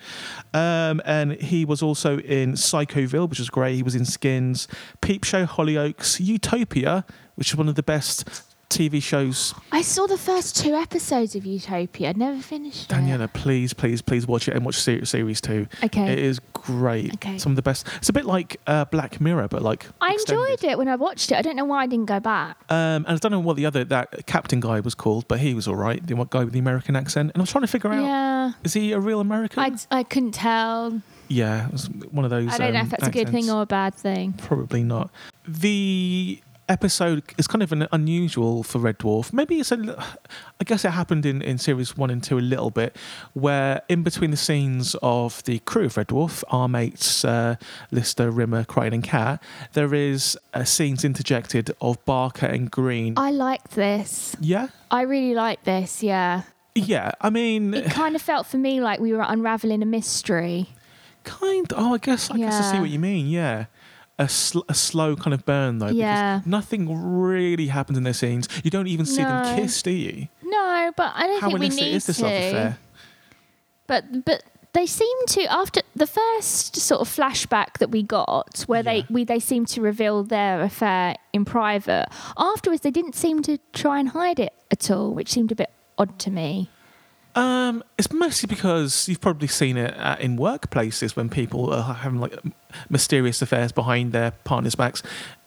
[0.53, 3.75] Um, and he was also in Psychoville, which was great.
[3.75, 4.67] He was in Skins,
[5.01, 8.27] Peep Show, Hollyoaks, Utopia, which is one of the best
[8.69, 9.53] TV shows.
[9.71, 12.09] I saw the first two episodes of Utopia.
[12.09, 12.95] I Never finished it.
[12.95, 15.67] Daniela, please, please, please watch it and watch se- series two.
[15.83, 16.13] Okay.
[16.13, 17.13] It is great.
[17.15, 17.37] Okay.
[17.37, 17.87] Some of the best.
[17.97, 19.85] It's a bit like uh, Black Mirror, but like.
[20.01, 20.41] I extended.
[20.41, 21.35] enjoyed it when I watched it.
[21.37, 22.57] I don't know why I didn't go back.
[22.69, 25.53] Um, and I don't know what the other that captain guy was called, but he
[25.53, 26.05] was all right.
[26.05, 28.73] The guy with the American accent, and I was trying to figure out Yeah, is
[28.73, 29.59] he a real American?
[29.59, 31.01] I, I couldn't tell.
[31.27, 32.53] yeah, it was one of those.
[32.53, 34.33] I don't know um, if that's a good thing or a bad thing.
[34.33, 35.11] Probably not.
[35.47, 39.31] The episode is kind of an unusual for Red Dwarf.
[39.31, 39.77] Maybe it's a,
[40.59, 42.95] I guess it happened in, in series one and two a little bit,
[43.33, 47.55] where in between the scenes of the crew of Red Dwarf, our mates uh,
[47.91, 49.41] Lister, Rimmer, Kryten, and Cat,
[49.73, 53.13] there is uh, scenes interjected of Barker and Green.
[53.17, 54.35] I liked this.
[54.39, 56.01] yeah, I really liked this.
[56.01, 57.11] Yeah, yeah.
[57.21, 60.69] I mean, it kind of felt for me like we were unraveling a mystery.
[61.23, 61.71] kind.
[61.75, 63.27] Oh, I guess I guess I see what you mean.
[63.27, 63.65] Yeah.
[64.17, 66.37] A, sl- a slow kind of burn though, Yeah.
[66.37, 66.87] because nothing
[67.19, 68.47] really happens in their scenes.
[68.63, 70.29] You don't even see them kiss, do you?
[70.41, 72.23] No, but I don't How think we need is this to.
[72.23, 72.77] love affair?
[73.87, 78.79] But but they seem to after the first sort of flashback that we got, where
[78.79, 79.01] Yeah.
[79.01, 82.07] they we they seem to reveal their affair in private.
[82.37, 85.71] Afterwards, they didn't seem to try and hide it at all, which seemed a bit
[85.97, 86.69] odd to me.
[87.35, 92.19] Um, it's mostly because you've probably seen it at, in workplaces when people are having
[92.19, 92.33] like
[92.89, 95.03] mysterious affairs behind their partners' backs.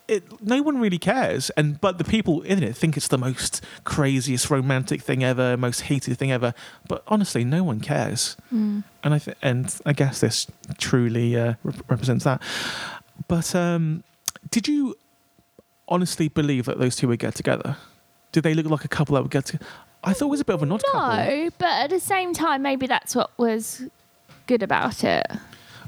[0.06, 3.62] It, no one really cares, and but the people in it think it's the most
[3.84, 6.54] craziest romantic thing ever, most heated thing ever.
[6.88, 10.46] But honestly, no one cares, and I th- and I guess this
[10.78, 12.40] truly uh, rep- represents that.
[13.28, 14.02] But um,
[14.50, 14.96] did you
[15.88, 17.76] honestly believe that those two would get together?
[18.32, 19.66] Did they look like a couple that would get together?
[20.04, 21.16] I thought it was a bit of an odd couple.
[21.16, 23.82] No, but at the same time, maybe that's what was
[24.46, 25.26] good about it.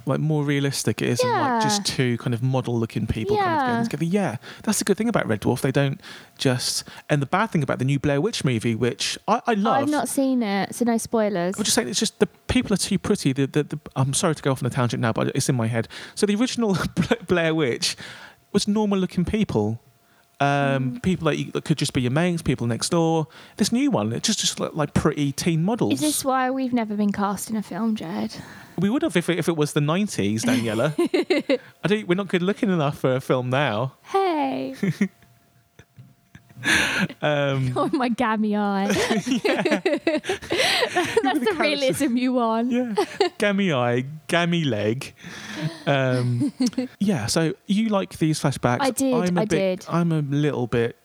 [0.06, 1.00] like more realistic.
[1.02, 3.66] It isn't like just two kind of model-looking people kind of Yeah.
[3.68, 4.04] getting together.
[4.04, 5.60] Yeah, that's the good thing about Red Dwarf.
[5.60, 6.00] They don't
[6.38, 6.84] just.
[7.08, 9.76] And the bad thing about the new Blair Witch movie, which I, I love.
[9.82, 11.56] I've not seen it, so no spoilers.
[11.56, 13.32] I'm just saying, it's just the people are too pretty.
[13.32, 15.54] The, the, the, I'm sorry to go off on a tangent now, but it's in
[15.54, 15.86] my head.
[16.14, 16.76] So the original
[17.28, 17.94] Blair Witch
[18.52, 19.80] was normal-looking people.
[20.40, 21.03] Um, Mm.
[21.03, 23.26] People that, you, that could just be your mates, people next door.
[23.59, 25.94] This new one, it just just look like pretty teen models.
[25.94, 28.35] Is this why we've never been cast in a film, Jed?
[28.79, 30.94] We would have if it, if it was the 90s, Daniela.
[31.85, 33.92] I don't, we're not good looking enough for a film now.
[34.05, 34.74] Hey,
[37.22, 38.86] Um, oh my gammy eye.
[38.86, 39.24] That's
[41.40, 42.70] the realism you want.
[42.70, 42.94] yeah,
[43.38, 45.14] gammy eye, gammy leg.
[45.86, 46.52] Um,
[46.98, 48.78] yeah, so you like these flashbacks?
[48.80, 49.86] I did, I'm a I bit, did.
[49.88, 50.96] I'm a little bit.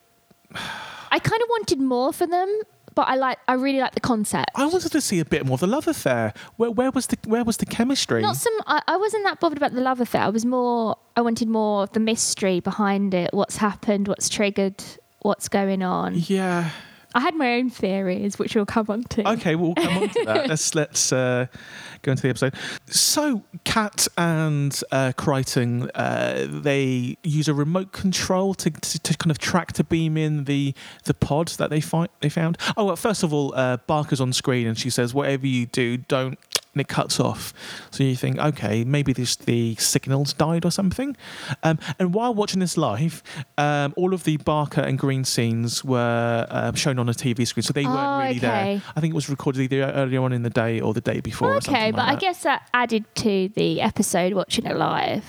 [0.54, 2.48] I kind of wanted more for them,
[2.94, 3.38] but I like.
[3.48, 4.52] I really like the concept.
[4.56, 6.34] I wanted to see a bit more of the love affair.
[6.58, 8.22] Where, where was the where was the chemistry?
[8.22, 8.54] Not some.
[8.68, 10.22] I, I wasn't that bothered about the love affair.
[10.22, 10.98] I was more.
[11.16, 13.34] I wanted more of the mystery behind it.
[13.34, 14.08] What's happened?
[14.08, 14.84] What's triggered?
[15.26, 16.14] What's going on?
[16.14, 16.70] yeah.
[17.16, 19.28] I had my own theories, which we'll come on to.
[19.32, 20.48] Okay, we'll come on to that.
[20.50, 21.48] let's let's uh,
[22.02, 22.54] go into the episode.
[22.88, 29.32] So, Cat and uh, Kryten, uh, they use a remote control to, to, to kind
[29.32, 32.58] of track to beam in the the pod that they find they found.
[32.78, 35.98] Oh, well, first of all, uh, Barker's on screen and she says, "Whatever you do,
[35.98, 36.38] don't."
[36.76, 37.54] And it cuts off.
[37.90, 41.16] So you think, okay, maybe this the signals died or something.
[41.64, 43.24] Um, and while watching this live,
[43.58, 47.64] um, all of the Barker and Green scenes were um, shown on a TV screen,
[47.64, 48.82] so they Oh, weren't really there.
[48.94, 51.54] I think it was recorded either earlier on in the day or the day before.
[51.54, 52.20] or Okay, but like I that.
[52.22, 55.24] guess that added to the episode watching it live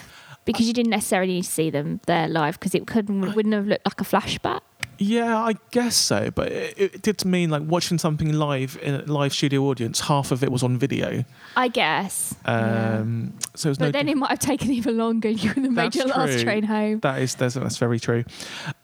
[0.45, 3.69] because you didn't necessarily need to see them there live because it couldn't wouldn't have
[3.69, 4.61] looked like a flashback.
[4.99, 6.31] Yeah, I guess so.
[6.31, 10.01] But it, it did mean like watching something live in a live studio audience.
[10.01, 11.25] Half of it was on video,
[11.57, 12.35] I guess.
[12.45, 12.99] Yeah.
[13.01, 13.91] um, so it was But no.
[13.93, 15.29] then it might have taken even longer.
[15.29, 17.01] You would have made your last train home.
[17.01, 18.25] That is that's, that's very true.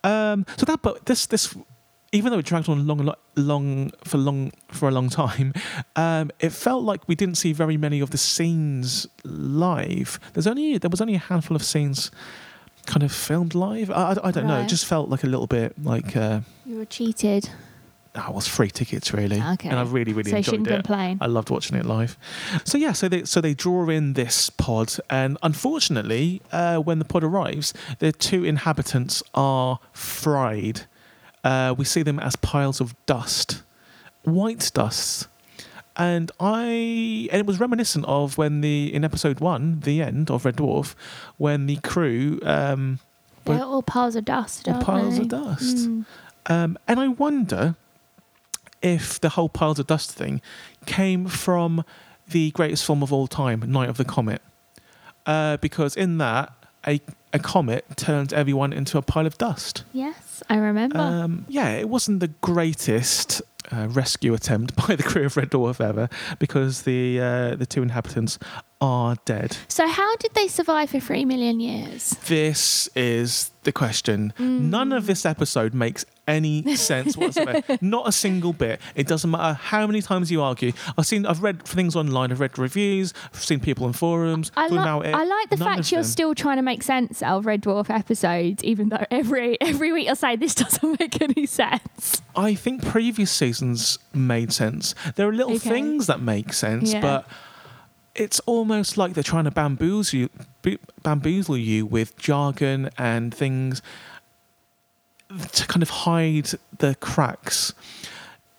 [0.04, 1.54] Um, so that but this this
[2.14, 5.54] even though it dragged on long long for long for a long time,
[5.96, 10.20] um, it felt like we didn't see very many of the scenes live.
[10.34, 12.10] There's only there was only a handful of scenes
[12.86, 13.90] kind of filmed live.
[13.90, 14.56] I, I, I don't know.
[14.56, 14.68] It Right.
[14.68, 17.48] just felt like a little bit like uh, You were cheated.
[18.14, 19.68] it was free tickets really, Okay.
[19.70, 20.74] and I really really so you enjoyed shouldn't it.
[20.74, 21.18] complain.
[21.20, 22.16] I loved watching it live.
[22.64, 27.04] So yeah, so they so they draw in this pod, and unfortunately, uh, when the
[27.06, 30.82] pod arrives, the two inhabitants are fried.
[31.44, 33.62] Uh, we see them as piles of dust,
[34.24, 35.26] white dust,
[35.96, 40.44] and I and it was reminiscent of when the in episode one, the end of
[40.44, 40.94] Red Dwarf,
[41.38, 42.98] when the crew um,
[43.44, 45.22] They're all piles of dust, were aren't piles they?
[45.22, 45.76] of dust.
[45.76, 46.04] Mm.
[46.46, 47.76] Um, and I wonder
[48.80, 50.40] if the whole piles of dust thing
[50.86, 51.84] came from
[52.28, 54.42] the greatest film of all time, Night of the Comet.
[55.24, 56.52] Uh, because in that,
[56.86, 57.00] a,
[57.32, 59.84] a comet turned everyone into a pile of dust.
[59.92, 60.98] Yes, I remember.
[60.98, 65.80] Um, yeah, it wasn't the greatest uh, rescue attempt by the crew of Red Dwarf
[65.80, 68.38] ever, because the uh, the two inhabitants
[68.80, 69.56] are dead.
[69.68, 72.10] so how did they survive for three million years?
[72.26, 74.32] This is the question.
[74.38, 77.78] None of this episode makes any sense whatsoever.
[77.80, 78.80] Not a single bit.
[78.94, 80.72] It doesn't matter how many times you argue.
[80.96, 84.52] I've seen, I've read things online, I've read reviews, I've seen people in forums.
[84.56, 85.14] I, li- about it.
[85.14, 86.10] I like the fact you're them.
[86.10, 90.06] still trying to make sense out of Red Dwarf episodes, even though every every week
[90.06, 92.22] you'll say this doesn't make any sense.
[92.36, 94.94] I think previous seasons made sense.
[95.16, 95.68] There are little Okay.
[95.70, 97.00] things that make sense, Yeah.
[97.00, 97.26] but
[98.14, 100.28] it's almost like they're trying to bamboozle you,
[101.02, 103.80] bamboozle you with jargon and things
[105.52, 107.74] to kind of hide the cracks.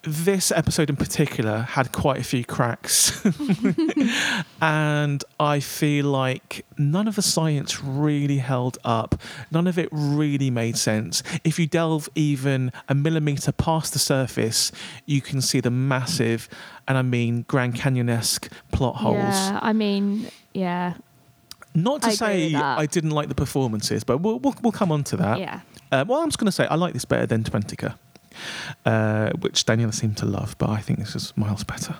[0.06, 3.26] This episode in particular had quite a few cracks.
[4.62, 9.16] and I feel like none of the science really held up.
[9.50, 11.24] None of it really made sense.
[11.46, 14.74] If you delve even a millimeter past the surface,
[15.06, 16.50] you can see the massive,
[16.86, 19.16] and I mean Grand Canyon esque plot holes.
[19.20, 20.96] Yeah, I mean, yeah,
[21.74, 22.54] Not to I say.
[22.56, 25.40] I didn't like the performances, but we'll, we'll, we'll come on to that.
[25.40, 25.62] yeah.
[25.94, 27.94] Uh, well, I'm just going to say I like this better than Twentica,
[28.84, 31.98] uh, which Daniela seemed to love, but I think this is miles better.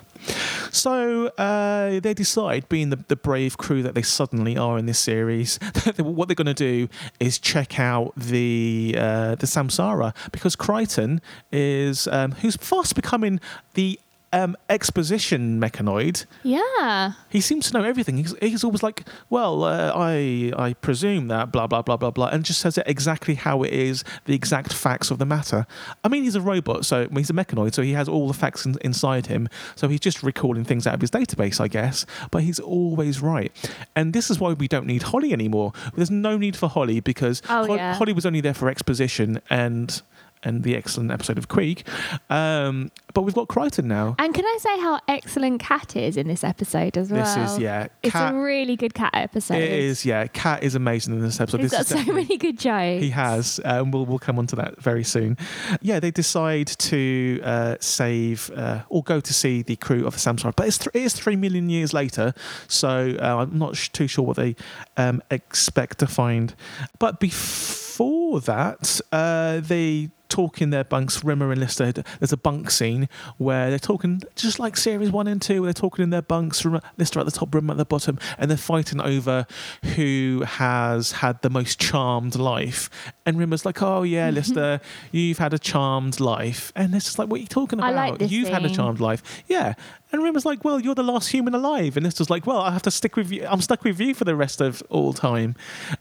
[0.72, 4.98] So uh, they decide, being the, the brave crew that they suddenly are in this
[4.98, 6.88] series, that what they're going to do
[7.20, 11.20] is check out the uh, the Samsara because Kryten
[11.52, 13.38] is um, who's fast becoming
[13.74, 14.00] the
[14.34, 16.26] um, exposition mechanoid.
[16.42, 17.12] Yeah.
[17.30, 18.16] He seems to know everything.
[18.18, 22.28] He's, he's always like, well, uh, I I presume that blah blah blah blah blah,
[22.28, 25.66] and just says it exactly how it is, the exact facts of the matter.
[26.04, 28.66] I mean, he's a robot, so he's a mechanoid, so he has all the facts
[28.66, 29.48] in, inside him.
[29.76, 32.04] So he's just recalling things out of his database, I guess.
[32.30, 33.52] But he's always right,
[33.96, 35.72] and this is why we don't need Holly anymore.
[35.94, 37.94] There's no need for Holly because Oh, Hol- yeah.
[37.94, 40.02] Holly was only there for exposition and
[40.44, 41.82] and the excellent episode of Queeg.
[42.30, 44.16] Um, but we've got Kryten now.
[44.18, 47.24] And can I say how excellent Cat is in this episode as well?
[47.24, 47.88] This is yeah.
[48.02, 49.58] It's a really good Cat episode.
[49.58, 50.26] It is, yeah.
[50.26, 51.60] Cat is amazing in this episode.
[51.60, 53.02] He's this got so many good jokes.
[53.02, 55.36] He has, uh, and we'll we'll come on to that very soon.
[55.80, 60.18] Yeah, they decide to uh, save uh, or go to see the crew of the
[60.18, 62.34] Samsara, but it's th- it is three million years later,
[62.68, 64.56] so uh, I'm not sh- too sure what they
[64.96, 66.54] um, expect to find.
[66.98, 71.22] But before that, uh, they talk in their bunks.
[71.22, 71.92] Rimmer and Lister.
[71.92, 75.62] There's a bunk scene where they're talking just like series one and two.
[75.62, 76.64] Where they're talking in their bunks.
[76.64, 79.46] Rimmer, Lister at the top, Rimmer at the bottom, and they're fighting over
[79.94, 82.90] who has had the most charmed life.
[83.24, 84.80] And Rimmer's like, "Oh yeah, Lister,
[85.12, 87.94] you've had a charmed life," and it's just like, "What are you talking about?
[87.94, 89.74] like you've had a charmed life, yeah."
[90.14, 92.82] And Rimmer's like, "Well, you're the last human alive," and Lister's like, "Well, I have
[92.82, 93.44] to stick with you.
[93.50, 95.56] I'm stuck with you for the rest of all time,"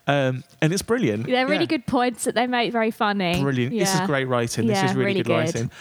[0.06, 1.26] um, and it's brilliant.
[1.26, 3.42] They're really Yeah good points that they make very funny.
[3.42, 3.76] brilliant.
[3.76, 4.68] This is great writing.
[4.68, 5.34] This is really, really good, good.
[5.34, 5.72] writing.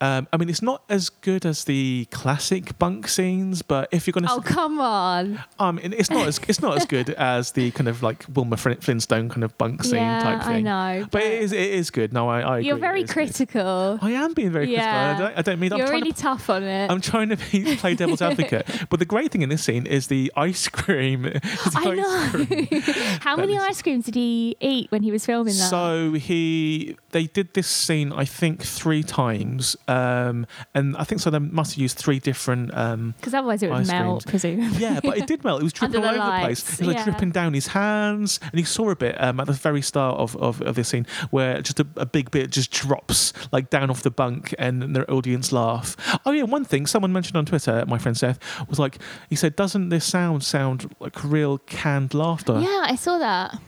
[0.00, 4.12] Um, I mean, it's not as good as the classic bunk scenes, but if you're
[4.12, 5.42] going to, Oh come on!
[5.58, 9.28] um, it's not as it's not as good as the kind of like Wilma Flintstone
[9.28, 10.64] kind of bunk scene yeah, type I thing.
[10.64, 11.06] know.
[11.10, 12.12] But it is it is good.
[12.12, 13.26] No, I, I You're very it is good.
[13.26, 13.98] critical.
[14.00, 15.16] I am being very Yeah.
[15.16, 15.26] critical.
[15.26, 16.22] I don't, I don't mean I'm You're trying really to.
[16.22, 16.90] tough on it.
[16.90, 20.06] I'm trying to be, play devil's advocate, but the great thing in this scene is
[20.06, 21.22] the ice cream.
[21.22, 21.40] the
[21.74, 22.68] I ice cream.
[22.70, 22.80] know.
[23.20, 25.70] How That many is- ice creams did he eat when he was filming that?
[25.70, 31.30] So he, they did this scene, I think, three times, um, and I think so.
[31.30, 32.76] They must have used three different.
[32.76, 34.78] Um, Because otherwise it would melt, presumably.
[34.78, 35.62] yeah, but it did melt.
[35.62, 36.62] It was dripping all over the place.
[36.74, 37.04] It was like yeah.
[37.04, 40.36] dripping down his hands, and you saw a bit um, at the very start of,
[40.36, 44.02] of, of this scene where just a, a big bit just drops like down off
[44.02, 45.96] the bunk, and the audience laugh.
[46.26, 48.98] Oh yeah, one thing someone mentioned on Twitter, my friend Seth was like,
[49.30, 53.58] he said, "Doesn't this sound sound like real canned laughter?" Yeah, I saw that.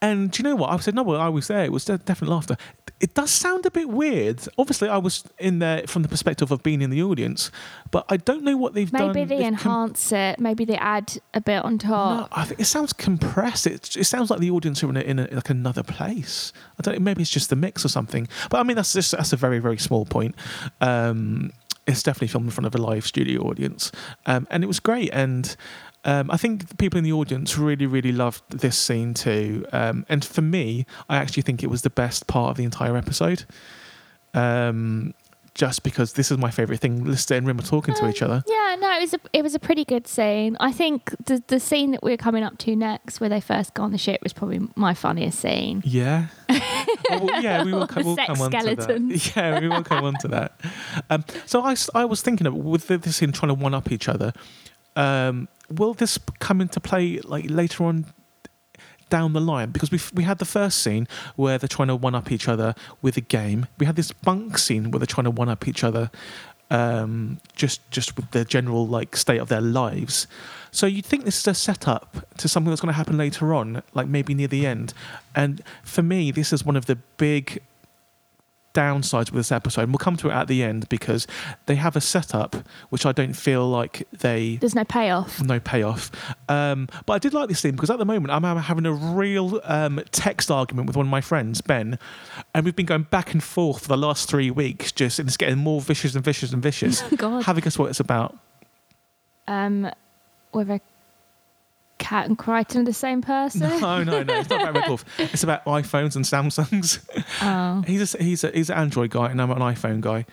[0.00, 0.70] And do you know what?
[0.70, 1.64] I said, no, well, I was there.
[1.64, 2.56] It was de- definitely laughter.
[3.00, 4.40] It does sound a bit weird.
[4.56, 7.50] Obviously, I was in there from the perspective of being in the audience,
[7.90, 9.12] but I don't know what they've done.
[9.12, 10.38] Maybe they They've com- enhance it.
[10.38, 12.28] Maybe they add a bit on no, top.
[12.32, 13.66] I think it sounds compressed.
[13.66, 16.52] It, it sounds like the audience are in, a, in a, like another place.
[16.78, 16.94] I don't.
[16.94, 18.28] know, Maybe it's just the mix or something.
[18.50, 20.34] But I mean, that's just that's a very very small point.
[20.80, 21.52] Um,
[21.86, 23.90] it's definitely filmed in front of a live studio audience,
[24.26, 25.10] um, and it was great.
[25.12, 25.56] And
[26.04, 29.66] um, I think the people in the audience really really loved this scene too.
[29.72, 32.96] Um, and for me, I actually think it was the best part of the entire
[32.96, 33.44] episode.
[34.34, 35.14] Um,
[35.54, 38.44] just because this is my favorite thing, Lister and Rim are talking to each other.
[38.46, 40.56] Yeah, no, it was a it was a pretty good scene.
[40.60, 43.82] I think the the scene that we're coming up to next, where they first go
[43.82, 45.82] on the ship, was probably my funniest scene.
[45.84, 46.26] Yeah.
[47.10, 49.32] Well, yeah, we will, co- we'll come on to that.
[49.36, 50.60] Yeah, we will come on to that.
[51.08, 51.62] Um, so
[51.94, 54.32] I was thinking of with this in trying to one up each other.
[54.94, 58.06] Um, will this come into play like later on
[59.10, 59.70] down the line?
[59.70, 62.74] Because we we had the first scene where they're trying to one up each other
[63.02, 63.66] with a game.
[63.78, 66.10] We had this bunk scene where they're trying to one up each other.
[66.70, 70.26] Um, just just with the general like state of their lives.
[70.70, 73.82] So you'd think this is a setup to something that's going to happen later on,
[73.94, 74.92] like maybe near the end.
[75.34, 77.62] And for me, this is one of the big
[78.74, 79.82] downsides with this episode.
[79.82, 81.26] And we'll come to it at the end because
[81.66, 82.56] they have a setup
[82.90, 85.42] which I don't feel like they There's no payoff.
[85.42, 86.10] no payoff.
[86.48, 89.60] Um, but I did like this scene because at the moment I'm having a real
[89.64, 91.98] um, text argument with one of my friends, Ben,
[92.54, 95.36] and we've been going back and forth for the last three weeks, just and it's
[95.36, 97.02] getting more vicious and vicious and vicious.
[97.16, 97.44] God.
[97.44, 98.36] Have a guess what it's about?
[99.46, 99.90] Um,
[100.52, 100.80] whether
[101.98, 103.60] Cat and Kryten are the same person.
[103.60, 104.34] No, no, no.
[104.40, 105.04] It's not about Red Dwarf.
[105.18, 107.00] It's about iPhones and Samsungs.
[107.42, 107.82] Oh.
[107.86, 110.24] He's a, he's a, he's an Android guy, and I'm an iPhone guy.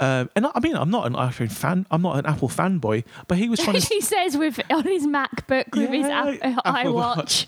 [0.00, 1.86] Um, and I, I mean, I'm not an iPhone fan.
[1.90, 3.04] I'm not an Apple fanboy.
[3.28, 3.86] But he was trying to.
[3.94, 7.46] he says with on his MacBook with his Yeah, app, Apple iWatch.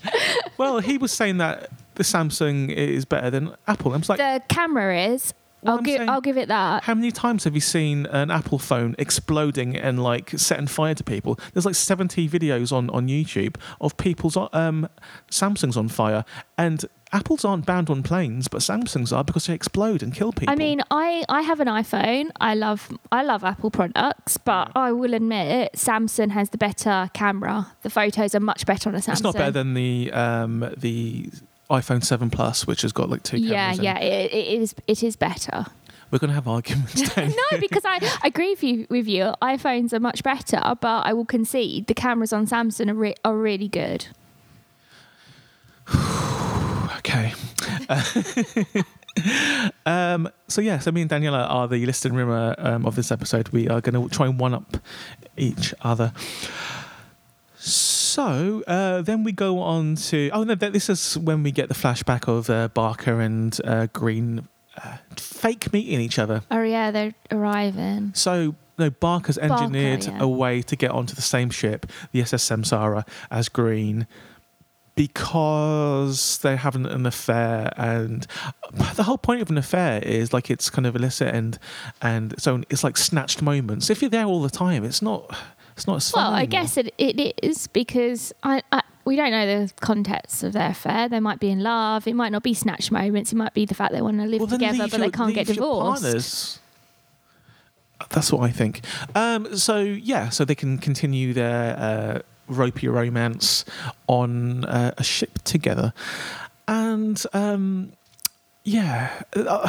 [0.56, 3.92] well, he was saying that the Samsung is better than Apple.
[3.92, 5.34] I'm like, The camera is.
[5.64, 6.84] I'll saying- I'll give it that.
[6.84, 11.04] How many times have you seen an Apple phone exploding and like setting fire to
[11.04, 11.38] people?
[11.52, 14.88] There's like 70 videos on, on YouTube of people's um,
[15.30, 16.24] Samsungs on fire,
[16.58, 20.52] and Apples aren't banned on planes, but Samsungs are because they explode and kill people.
[20.52, 22.30] I mean, I, I have an iPhone.
[22.40, 27.68] I love I love Apple products, but I will admit Samsung has the better camera.
[27.82, 29.12] The photos are much better on a Samsung.
[29.12, 31.30] it's not better than the um, the
[31.70, 33.78] iPhone 7 Plus, which has got like two yeah, cameras.
[33.78, 33.84] in.
[33.84, 35.66] yeah, it, it is it is better.
[36.10, 37.16] We're gonna have arguments.
[37.16, 39.32] No, because I, I agree with you, with you.
[39.42, 43.36] iPhones are much better, but I will concede the cameras on Samsung are, re- are
[43.36, 44.06] really good.
[46.98, 47.34] Okay.
[49.86, 53.12] um, so yeah, so me and Daniela are the list and rimmer um, of this
[53.12, 53.50] episode.
[53.50, 54.78] We are going to try and one up
[55.36, 56.12] each other.
[57.58, 61.74] So uh, then we go on to oh no, this is when we get the
[61.74, 64.48] flashback of uh, Barker and uh, Green
[64.82, 66.42] uh, fake meeting each other.
[66.50, 68.12] Oh yeah, they're arriving.
[68.14, 70.18] So no, Barker's Barker, engineered yeah.
[70.20, 74.06] a way to get onto the same ship, the SS Samsara, as Green,
[74.96, 78.26] because they're having an affair, and
[78.94, 81.58] the whole point of an affair is like it's kind of illicit and
[82.02, 83.90] and so it's like snatched moments.
[83.90, 85.34] If you're there all the time, it's not.
[85.76, 89.72] It's not Well, I guess it, it is because I, I we don't know the
[89.80, 91.08] context of their affair.
[91.08, 92.06] They might be in love.
[92.06, 93.32] It might not be snatch moments.
[93.32, 95.34] It might be the fact they want to live Well, together, but your- they can't
[95.34, 96.02] get divorced.
[96.02, 96.58] partners.
[98.10, 98.82] That's what I think.
[99.14, 102.18] Um, so yeah, so they can continue their uh,
[102.48, 103.64] ropey romance
[104.06, 105.92] on uh, a ship together,
[106.68, 107.92] and um,
[108.64, 109.60] yeah, uh,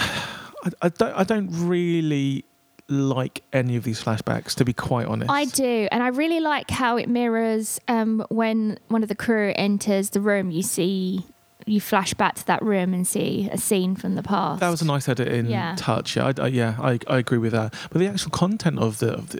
[0.63, 1.13] I, I don't.
[1.13, 2.45] I don't really
[2.87, 5.29] like any of these flashbacks, to be quite honest.
[5.31, 9.53] I do, and I really like how it mirrors um, when one of the crew
[9.55, 10.51] enters the room.
[10.51, 11.25] You see,
[11.65, 14.59] you flash back to that room and see a scene from the past.
[14.59, 15.73] That was a nice editing Yeah.
[15.77, 16.15] touch.
[16.15, 17.73] Yeah, I, I- yeah, I, I agree with that.
[17.89, 19.39] But the actual content of the of the,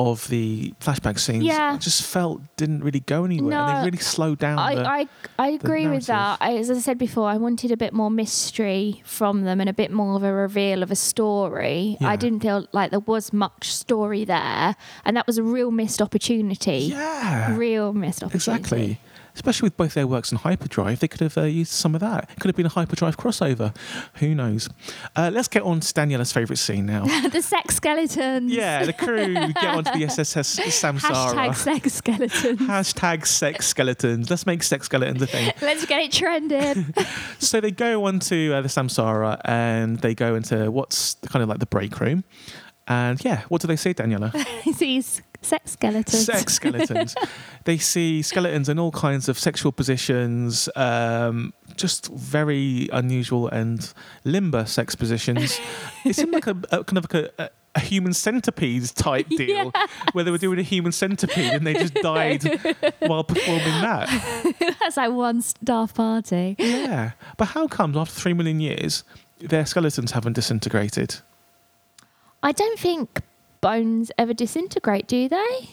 [0.00, 1.72] of the flashback scenes, Yeah.
[1.74, 3.52] I just felt didn't really go anywhere.
[3.58, 4.56] and No, they really slowed down.
[4.56, 6.38] the, I, I, I agree with that.
[6.40, 9.72] I, as I said before, I wanted a bit more mystery from them and a
[9.72, 11.96] bit more of a reveal of a story.
[12.00, 12.08] Yeah.
[12.08, 14.74] I didn't feel like there was much story there,
[15.04, 16.78] and that was a real missed opportunity.
[16.92, 18.60] yeah, Real missed opportunity.
[18.62, 19.00] exactly.
[19.40, 22.28] Especially with both their works in hyperdrive, they could have uh, used some of that.
[22.30, 23.74] It could have been a hyperdrive crossover.
[24.16, 24.68] Who knows?
[25.16, 27.04] Uh, let's get on to Daniela's favourite scene now.
[27.28, 28.52] the sex skeletons.
[28.52, 31.32] yeah, the crew get onto the SSS Samsara.
[31.32, 32.60] Hashtag sex skeletons.
[32.60, 34.28] Hashtag sex skeletons.
[34.28, 35.54] Let's make sex skeletons a thing.
[35.62, 36.92] Let's get it trending.
[37.38, 41.60] so they go onto uh, the Samsara and they go into what's kind of like
[41.60, 42.24] the break room.
[42.86, 44.34] And yeah, what do they see, Daniela?
[44.78, 46.24] These sex skeletons.
[46.24, 47.14] Sex skeletons.
[47.64, 53.92] they see skeletons in all kinds of sexual positions, um, just very unusual and
[54.24, 55.58] limber sex positions.
[56.04, 59.72] it seemed like a, a kind of like a, a human centipede type deal
[60.12, 62.42] where they were doing a human centipede and they just died
[63.00, 64.56] while performing that.
[64.80, 66.56] That's like one staff party.
[66.58, 67.12] Yeah.
[67.36, 69.04] But how comes after three million years
[69.38, 71.16] their skeletons haven't disintegrated?
[72.42, 73.20] I don't think
[73.60, 75.68] bones ever disintegrate, do they?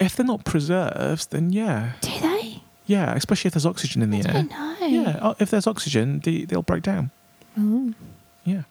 [0.00, 1.92] If they're not preserved, then yeah.
[2.00, 2.62] Do they?
[2.86, 4.32] Yeah, especially if there's oxygen in the I air.
[4.32, 4.86] don't know.
[4.86, 7.10] Yeah, uh, if there's oxygen, they, they'll break down.
[7.58, 7.92] Oh.
[8.44, 8.62] Yeah,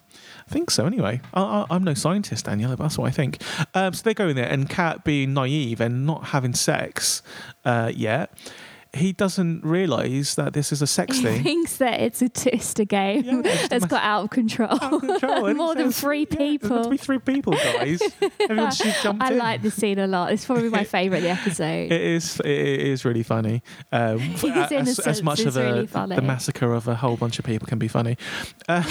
[0.47, 0.85] I think so.
[0.87, 3.41] Anyway, I, I, I'm no scientist, Daniela, but that's what I think.
[3.75, 7.21] Um, so they go in there, and Cat, being naive and not having sex
[7.63, 8.31] uh, yet,
[8.93, 11.43] he doesn't realise that this is a sex He thing.
[11.43, 14.69] thinks that it's a twister game Yeah, it's that's got out of control.
[14.71, 16.89] Out of control, More than three "Yeah, there's got to people.
[16.89, 18.01] be three people, guys.
[18.39, 19.37] Everyone should jump I in.
[19.37, 20.31] like the scene a lot.
[20.31, 21.91] It's probably my favourite the episode.
[21.91, 22.39] It is.
[22.39, 23.63] It is really funny.
[23.91, 24.19] Um,
[24.71, 25.85] as, as much of a, really
[26.15, 28.17] the massacre of a whole bunch of people can be funny.
[28.67, 28.85] Um,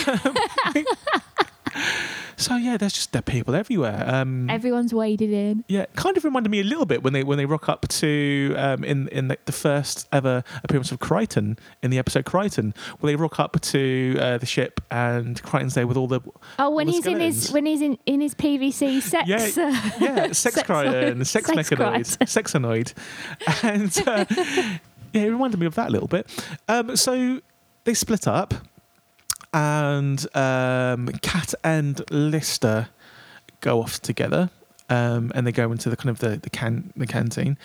[2.38, 4.04] So yeah, there's just dead people everywhere.
[4.06, 5.64] Um, Everyone's waded in.
[5.68, 8.54] yeah, kind of reminded me a little bit when they when they rock up to
[8.58, 13.10] um, in in the, the first ever appearance of Kryten in the episode Kryten, where
[13.12, 16.20] they rock up to uh, the ship and Kryten's there with all the
[16.58, 19.26] Oh, when the he's in his when he's in, in his PVC sex.
[19.28, 22.18] Yeah, uh, yeah, sex Kryten, sex, sex mechanoid,
[23.46, 24.24] sexanoid, and uh,
[25.12, 26.28] yeah, it reminded me of that a little bit.
[26.68, 27.40] Um, so
[27.84, 28.52] they split up,
[29.52, 32.88] and um, Cat and Lister
[33.60, 34.50] go off together,
[34.88, 37.58] um, and they go into the kind of the the can the canteen.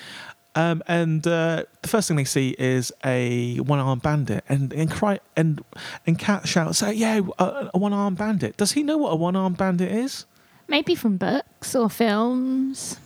[0.54, 5.20] Um, and uh, the first thing they see is a one-armed bandit, and and cry
[5.36, 5.64] and
[6.06, 9.58] and Cat shouts, "Say, yeah, a, a one-armed bandit." Does he know what a one-armed
[9.58, 10.26] bandit is?
[10.68, 13.00] Maybe from books or films.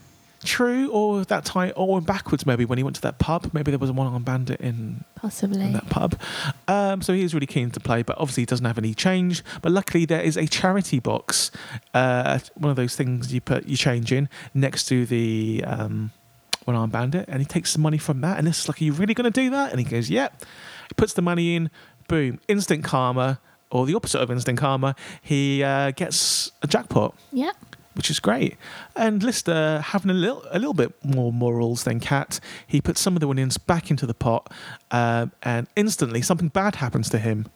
[0.46, 3.50] True, or that time, or backwards maybe when he went to that pub.
[3.54, 5.62] Maybe there was a one-armed bandit in, Possibly.
[5.62, 6.20] in that pub.
[6.68, 9.43] Um, so he is really keen to play, but obviously he doesn't have any change.
[9.62, 11.52] But luckily there is a charity box,
[11.93, 16.12] uh, one of those things you put you change in next to the um,
[16.66, 18.38] one-armed bandit, and he takes some money from that.
[18.38, 19.72] And this is like, are you really going to do that?
[19.72, 20.43] And he goes, yep.
[20.88, 21.72] He puts the money in.
[22.08, 22.39] Boom!
[22.48, 23.39] Instant karma,
[23.72, 24.96] or the opposite of instant karma.
[25.24, 27.50] He uh, gets a jackpot Yeah.
[27.96, 28.58] Which is great.
[28.96, 33.16] And Lister having a little a little bit more morals than Cat, he puts some
[33.16, 34.52] of the winnings back into the pot,
[34.91, 37.48] um, and instantly something bad happens to him.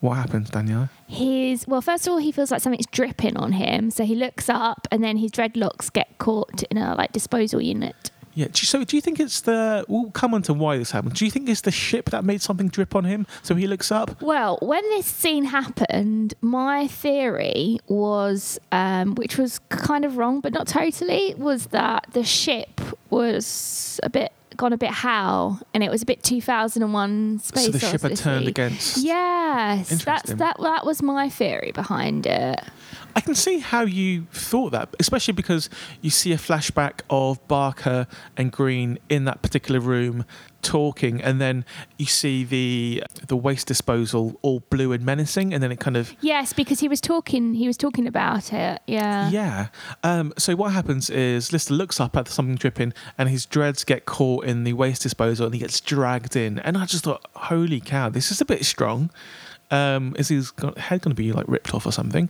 [0.00, 0.88] What happens, Danielle?
[1.06, 4.48] His well, first of all, he feels like something's dripping on him, so he looks
[4.48, 8.09] up, and then his dreadlocks get caught in a like disposal unit.
[8.40, 8.46] Yeah.
[8.46, 9.84] do you- So, do you think it's the?
[9.88, 11.14] We'll come on to why this happened.
[11.14, 13.26] Do you think it's the ship that made something drip on him?
[13.42, 14.20] So he looks up.
[14.22, 20.52] Well, when this scene happened, my theory was, um, which was kind of wrong, but
[20.52, 22.80] not totally, was that the ship
[23.10, 27.64] was a bit gone a bit how, and it was a bit 2001 space.
[27.64, 28.98] so the ship had turned against.
[28.98, 30.56] Yes, that's that.
[30.60, 32.60] That was my theory behind it.
[33.14, 35.68] I can see how you thought that, especially because
[36.00, 38.06] you see a flashback of Barker
[38.36, 40.24] and Green in that particular room
[40.62, 41.64] talking, and then
[41.98, 46.14] you see the the waste disposal all blue and menacing, and then it kind of
[46.20, 47.54] Yes, because he was talking.
[47.54, 48.80] He was talking about it.
[48.86, 49.30] Yeah.
[49.30, 49.68] yeah.
[50.02, 54.06] Um, so what happens is Lister looks up at something dripping, and his dreads get
[54.06, 56.58] caught in the waste disposal, and he gets dragged in.
[56.60, 59.10] And I just thought, holy cow, this is a bit strong.
[59.70, 62.28] Um, is his head going to be like ripped off or something?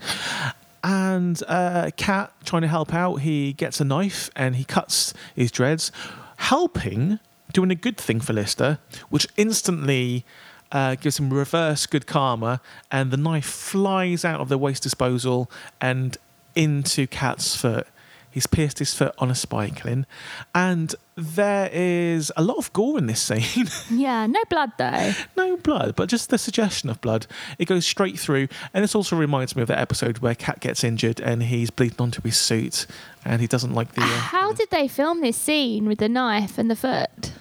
[0.82, 5.50] And uh, Cat trying to help out, he gets a knife and he cuts his
[5.50, 5.92] dreads,
[6.36, 7.18] helping,
[7.52, 8.78] doing a good thing for Lister,
[9.10, 10.24] which instantly
[10.72, 12.60] uh, gives him reverse good karma,
[12.90, 15.50] and the knife flies out of the waste disposal
[15.80, 16.16] and
[16.54, 17.86] into Cat's foot.
[18.30, 20.04] He's pierced his foot on a spike, spikelin,
[20.54, 23.66] and there is a lot of gore in this scene.
[23.90, 24.26] Yeah.
[24.26, 25.12] No blood though.
[25.36, 27.26] no blood, but just the suggestion of blood.
[27.58, 30.84] It goes straight through, and this also reminds me of that episode where Cat gets
[30.84, 32.86] injured and he's bleeding onto his suit,
[33.24, 34.02] and he doesn't like the.
[34.02, 37.32] Uh, How did they film this scene with the knife and the foot?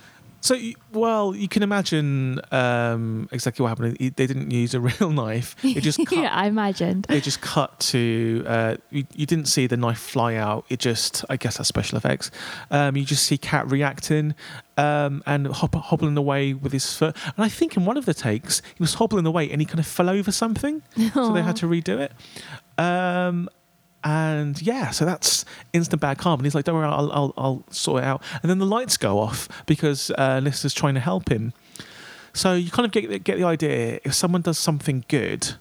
[0.41, 0.57] So,
[0.93, 3.97] well, you can imagine um, exactly what happened.
[3.99, 5.55] They didn't use a real knife.
[5.63, 6.17] It just cut.
[6.17, 7.05] yeah, I imagined.
[7.09, 8.43] They just cut to.
[8.47, 10.65] Uh, you, you didn't see the knife fly out.
[10.69, 12.31] It just, I guess, that's special effects.
[12.71, 14.35] Um, you just see Cat reacting
[14.77, 17.15] um, and hop, hobbling away with his foot.
[17.25, 19.79] And I think in one of the takes, he was hobbling away and he kind
[19.79, 20.81] of fell over something,
[21.13, 22.13] so they had to redo it.
[22.81, 23.49] Um,
[24.03, 26.39] and yeah, so that's instant bad karma.
[26.39, 28.97] And he's like, "Don't worry, I'll, I'll, I'll sort it out." And then the lights
[28.97, 31.53] go off because uh, Lister's trying to help him.
[32.33, 33.99] So you kind of get get the idea.
[34.03, 35.55] If someone does something good,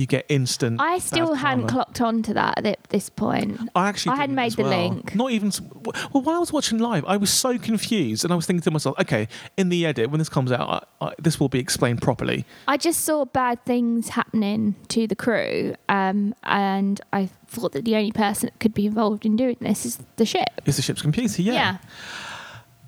[0.00, 0.80] you get instant.
[0.80, 1.84] I still hadn't karma.
[1.84, 3.60] clocked on to that at this point.
[3.74, 5.14] I actually I hadn't made as the link.
[5.14, 5.52] Not even.
[5.84, 8.70] Well, while I was watching live, I was so confused, and I was thinking to
[8.70, 9.28] myself, "Okay,
[9.58, 12.78] in the edit when this comes out, I, I, this will be explained properly." I
[12.78, 18.12] just saw bad things happening to the crew, um, and I thought that the only
[18.12, 20.62] person that could be involved in doing this is the ship.
[20.64, 21.42] Is the ship's computer?
[21.42, 21.76] Yeah.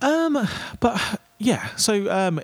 [0.03, 0.47] Um,
[0.81, 2.41] but yeah, so um,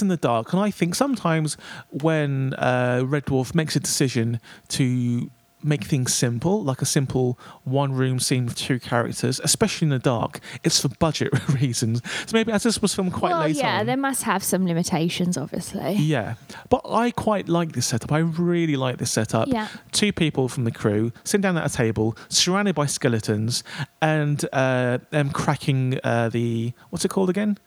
[0.00, 1.56] in the dark, and I think sometimes
[1.90, 5.30] when uh, Red Dwarf makes a decision to
[5.62, 10.40] make things simple, like a simple one-room scene with two characters, especially in the dark,
[10.64, 12.02] it's for budget reasons.
[12.26, 14.66] So maybe as this was filmed quite well, late yeah, on, they must have some
[14.66, 15.94] limitations, obviously.
[15.94, 16.34] yeah,
[16.68, 18.12] but I quite like this setup.
[18.12, 19.48] I really like this setup.
[19.48, 19.68] Yeah.
[19.92, 23.62] Two people from the crew sitting down at a table, surrounded by skeletons,
[24.00, 27.58] and uh, them cracking uh, the what's it called again?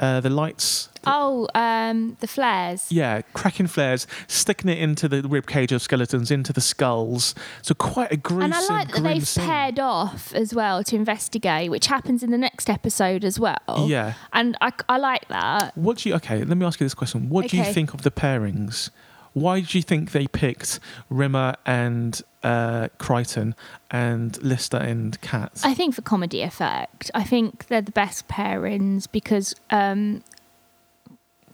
[0.00, 0.88] Uh, the lights.
[1.06, 2.90] Oh, um, the flares.
[2.90, 7.34] Yeah, cracking flares, sticking it into the rib cage of skeletons, into the skulls.
[7.60, 8.44] So quite a gruesome.
[8.44, 9.44] And I like that they've scene.
[9.44, 13.86] paired off as well to investigate, which happens in the next episode as well.
[13.86, 14.14] Yeah.
[14.32, 15.76] And I, I like that.
[15.76, 16.14] What do you?
[16.16, 17.28] Okay, let me ask you this question.
[17.28, 17.72] What do you Okay.
[17.74, 18.88] think of the pairings
[19.32, 23.54] Why do you think they picked Rimmer and uh, Kryten
[23.90, 25.60] and Lister and Cat?
[25.62, 30.22] I think for comedy effect, I think they're the best pairings because um,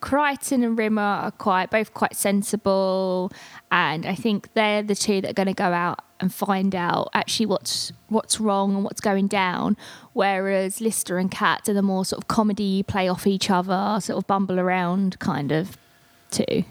[0.00, 3.32] Kryten and Rimmer are quite both quite sensible,
[3.70, 7.10] and I think they're the two that are going to go out and find out
[7.12, 9.76] actually what's what's wrong and what's going down.
[10.12, 14.18] Whereas Lister and Cat are the more sort of comedy, play off each other, sort
[14.18, 15.76] of bumble around kind of
[16.30, 16.64] two.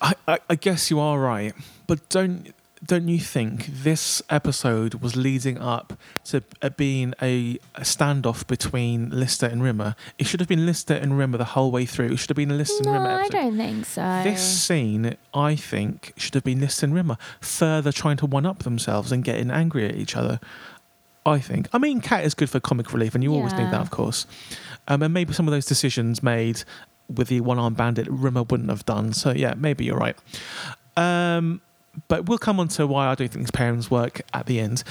[0.00, 1.54] I, I, I guess you are right,
[1.86, 2.52] but don't
[2.84, 5.94] don't you think this episode was leading up
[6.24, 9.96] to uh, being a, a standoff between Lister and Rimmer?
[10.18, 12.12] It should have been Lister and Rimmer the whole way through.
[12.12, 14.20] It should have been a Lister No, and Rimmer I don't think so.
[14.22, 18.60] This scene, I think, should have been Lister and Rimmer further trying to one up
[18.60, 20.38] themselves and getting angry at each other.
[21.24, 21.68] I think.
[21.72, 24.26] I mean, Cat is good for comic relief, and you always need that, of course.
[24.86, 26.62] Um, and maybe some of those decisions made
[27.14, 29.12] with the one arm bandit, Rimmer wouldn't have done.
[29.12, 30.16] So, yeah, maybe you're right.
[30.96, 31.60] Um,
[32.08, 34.82] but we'll come on to why I don't think pairings work at the end.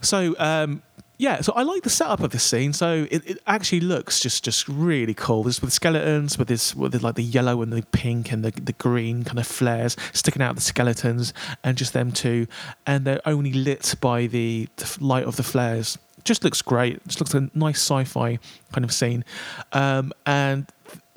[0.00, 0.82] So, um,
[1.18, 2.72] yeah, so I like the setup of this scene.
[2.72, 5.44] So it, it actually looks just just really cool.
[5.44, 8.72] There's with skeletons, with this with like the yellow and the pink and the, the
[8.72, 11.32] green kind of flares sticking out the skeletons,
[11.62, 12.48] and just them two,
[12.88, 15.96] and they're only lit by the, the light of the flares.
[16.24, 17.06] Just looks great.
[17.06, 18.40] Just looks a nice sci-fi
[18.72, 19.24] kind of scene.
[19.72, 20.66] Um, and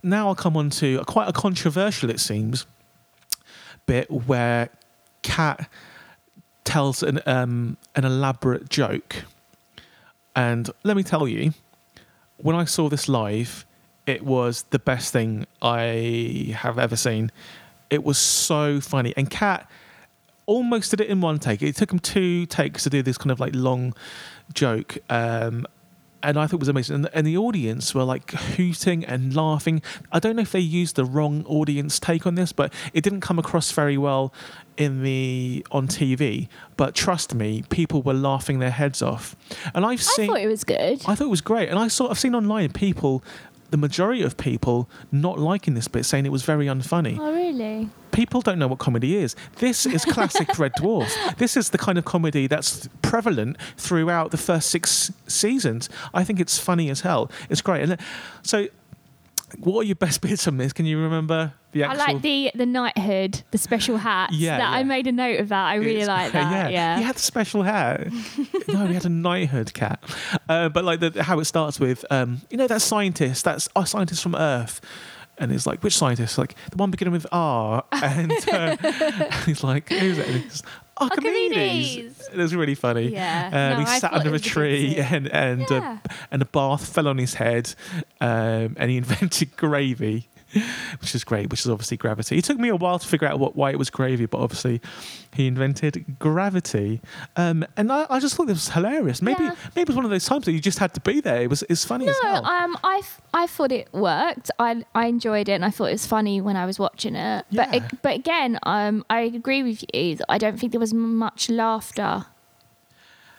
[0.05, 2.65] now I'll come on to quite a controversial, it seems,
[3.85, 4.69] bit where
[5.21, 5.69] Cat
[6.63, 9.23] tells an um, an elaborate joke.
[10.35, 11.53] And let me tell you,
[12.37, 13.65] when I saw this live,
[14.05, 17.31] it was the best thing I have ever seen.
[17.89, 19.13] It was so funny.
[19.15, 19.69] And Cat
[20.45, 21.61] almost did it in one take.
[21.61, 23.93] It took him two takes to do this kind of like long
[24.53, 24.97] joke.
[25.09, 25.65] Um,
[26.25, 26.95] and I thought it was amazing.
[26.95, 29.81] And, and the audience were like hooting and laughing.
[30.11, 33.21] I don't know if they used the wrong audience take on this, but it didn't
[33.21, 34.33] come across very well
[34.75, 36.47] in the on TV.
[36.77, 39.35] But trust me, people were laughing their heads off.
[39.73, 40.25] And I've seen.
[40.25, 41.01] I thought it was good.
[41.05, 43.23] I thought it was great, and I saw I've seen online people,
[43.75, 47.19] the majority of people not liking this bit, saying it was very unfunny.
[47.19, 47.89] oh, really?
[48.13, 49.35] People don't know what comedy is.
[49.57, 51.11] This is classic Red Dwarf.
[51.35, 55.89] This is the kind of comedy that's prevalent throughout the first six seasons.
[56.13, 57.29] I think it's funny as hell.
[57.49, 57.83] It's great.
[57.83, 57.97] And uh,
[58.43, 58.69] so,
[59.59, 60.73] what are your best bits on this?
[60.73, 62.01] Can you remember the actual?
[62.01, 64.31] I like the the knighthood, the special hat.
[64.33, 64.77] Yeah, that yeah.
[64.77, 65.65] I made a note of that.
[65.65, 66.51] I really It's like that.
[66.51, 66.69] Yeah.
[66.69, 68.07] yeah, He had the special hat.
[68.67, 70.03] no, he had a knighthood cat.
[70.49, 73.85] Uh, but like the, how it starts with, um, you know, that scientist, that's a
[73.85, 74.81] scientist from Earth.
[75.37, 76.37] And it's like, which scientist?
[76.37, 77.83] Like the one beginning with R.
[77.91, 78.77] And uh,
[79.45, 80.61] he's like, who's it?
[80.97, 81.55] Archimedes.
[81.97, 82.29] Archimedes.
[82.33, 83.09] It was really funny.
[83.09, 83.47] Yeah.
[83.47, 85.97] Um, No, he I sat under a was a good tree and and Yeah.
[86.09, 87.73] uh, and a bath fell on his head,
[88.21, 90.27] um, and he invented gravy,
[91.01, 91.49] which is great.
[91.49, 92.37] Which is obviously gravity.
[92.37, 94.81] It took me a while to figure out what why it was gravy, but obviously
[95.33, 97.01] he invented gravity.
[97.35, 99.21] Um, and I, I just thought this was hilarious.
[99.21, 99.55] Maybe Yeah.
[99.75, 101.41] maybe it was one of those times that you just had to be there.
[101.41, 102.45] It was it's funny as No, hell.
[102.45, 104.49] um, I, f- I thought it worked.
[104.59, 107.45] I I enjoyed it, and I thought it was funny when I was watching it.
[107.51, 107.75] But Yeah.
[107.75, 110.17] it, but again, um, I agree with you.
[110.29, 112.25] I don't think there was much laughter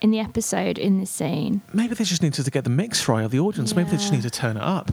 [0.03, 1.63] in the episode in this scene.
[1.73, 3.75] maybe they just needed to get the mix right of the audience.
[3.75, 4.17] Maybe they just Yeah.
[4.19, 4.93] need to turn it up.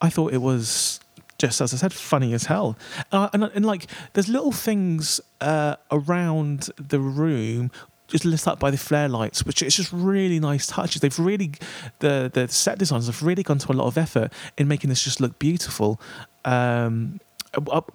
[0.00, 1.00] I thought it was
[1.38, 2.76] just as I said, funny as hell.
[3.12, 7.70] Uh, and, and like, there's little things uh, around the room.
[8.08, 11.02] Just lit up by the flare lights, which is just really nice touches.
[11.02, 11.52] They've really,
[11.98, 15.04] the the set designers have really gone to a lot of effort in making this
[15.04, 16.00] just look beautiful.
[16.44, 17.20] Um,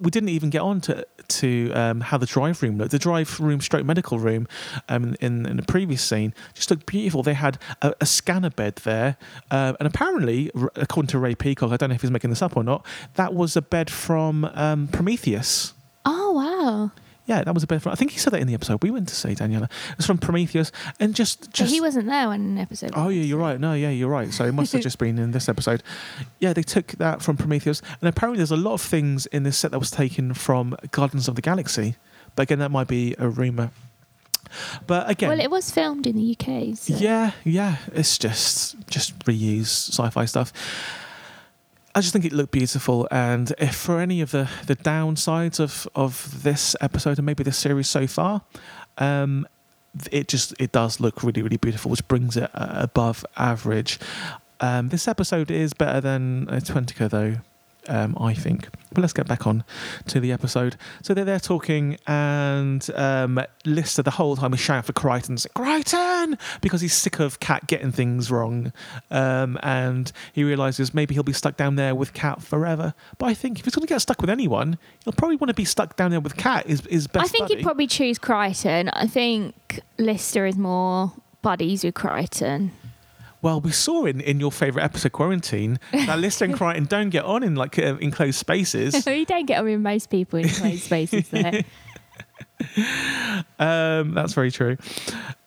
[0.00, 2.90] we didn't even get on to to um, how the drive room looked.
[2.90, 4.46] The drive room, stroke medical room,
[4.88, 7.22] um, in in the previous scene, just looked beautiful.
[7.22, 9.16] They had a, a scanner bed there,
[9.50, 12.56] uh, and apparently, according to Ray Peacock, I don't know if he's making this up
[12.56, 12.84] or not,
[13.14, 15.74] that was a bed from um, Prometheus.
[16.04, 16.90] Oh wow!
[17.26, 17.80] Yeah, that was a bit.
[17.80, 17.92] from.
[17.92, 19.64] I think he said that in the episode we went to see Daniela.
[19.64, 20.70] It was from Prometheus,
[21.00, 21.72] and just just.
[21.72, 22.90] he wasn't there when an episode.
[22.94, 23.58] Oh yeah, you're right.
[23.58, 24.32] No, yeah, you're right.
[24.32, 25.82] So it must have just been in this episode.
[26.38, 29.56] Yeah, they took that from Prometheus, and apparently there's a lot of things in this
[29.56, 31.96] set that was taken from Guardians of the Galaxy.
[32.36, 33.70] But again, that might be a rumor.
[34.86, 36.76] But again, Well, it was filmed in the UK.
[36.76, 36.94] So.
[36.94, 40.52] yeah, yeah, it's just just reuse sci-fi stuff.
[41.94, 45.86] I just think it looked beautiful, and if for any of the the downsides of
[45.94, 48.42] of this episode and maybe this series so far,
[48.98, 49.46] um,
[50.10, 54.00] it just it does look really really beautiful, which brings it uh, above average.
[54.60, 57.36] Um, this episode is better than uh, Twentica though.
[57.86, 58.70] Um, I think.
[58.94, 59.62] But let's get back on
[60.06, 60.76] to the episode.
[61.02, 66.03] So they're there talking, and um, Lister the whole time is shouting for Kryten, Kryten!
[66.60, 68.72] Because he's sick of Cat getting things wrong,
[69.10, 72.94] um, and he realizes maybe he'll be stuck down there with Cat forever.
[73.18, 75.54] But I think if he's going to get stuck with anyone, he'll probably want to
[75.54, 76.66] be stuck down there with Cat.
[76.66, 77.26] Is is best.
[77.26, 77.56] I think buddy.
[77.56, 78.90] he'd probably choose Kryten.
[78.92, 81.12] I think Lister is more
[81.42, 82.70] buddies with Kryten.
[83.44, 87.26] Well, we saw in, in your favourite episode, Quarantine, that Lister and Kryten don't get
[87.26, 89.06] on in like uh, enclosed spaces.
[89.06, 91.62] you don't get on with most people in enclosed spaces there.
[93.58, 94.76] Um, that's very true.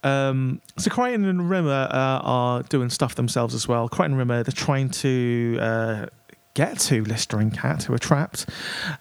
[0.07, 3.89] Um, so Kryten and Rimmer uh, are doing stuff themselves as well.
[3.89, 6.05] Kryten and Rimmer, they're trying to uh,
[6.53, 8.47] get to Lister and Cat, who are trapped.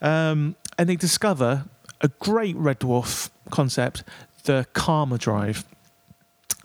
[0.02, 1.64] Um, and they discover
[2.00, 4.04] a great Red Dwarf concept,
[4.44, 5.64] the Karma Drive.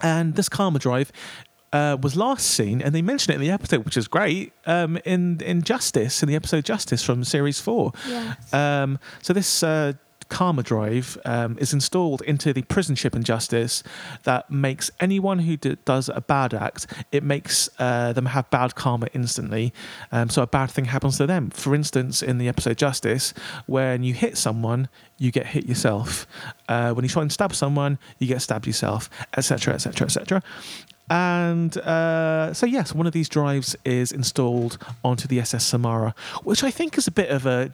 [0.04, 1.12] And this Karma Drive
[1.72, 4.98] uh, was last seen, and they mention it in the episode, which is great, um,
[5.06, 7.92] in, in Justice, in the episode Justice from Series 4.
[8.08, 8.54] Yes.
[8.54, 9.94] Um, so this uh,
[10.32, 13.84] Karma Drive um, is installed into the prison ship in Justice
[14.24, 18.74] that makes anyone who d- does a bad act, it makes uh, them have bad
[18.74, 19.74] karma instantly.
[20.12, 21.50] Um, so a bad thing happens to them.
[21.50, 23.34] For instance, in the episode Justice,
[23.68, 26.26] when you hit someone, you get hit yourself.
[26.70, 30.42] Uh, when you try and stab someone, you get stabbed yourself, etc., etc., etc.
[31.12, 36.64] And uh, so, yes, one of these drives is installed onto the SS Samsara, which
[36.64, 37.74] I think is a bit of a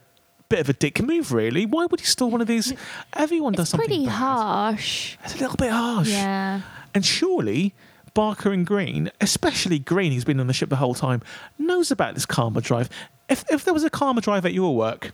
[0.49, 1.65] bit of a dick move, really.
[1.65, 2.73] Why would he steal one of these?
[3.13, 3.85] Everyone does something.
[3.85, 4.17] it's something pretty bad.
[4.17, 5.17] harsh.
[5.23, 6.09] It's a little bit harsh.
[6.09, 6.61] Yeah.
[6.93, 7.73] And surely
[8.13, 11.21] Barker and Green, especially Green, who's been on the ship the whole time,
[11.59, 12.89] knows about this karma drive.
[13.29, 15.11] If if there was a karma drive at your work,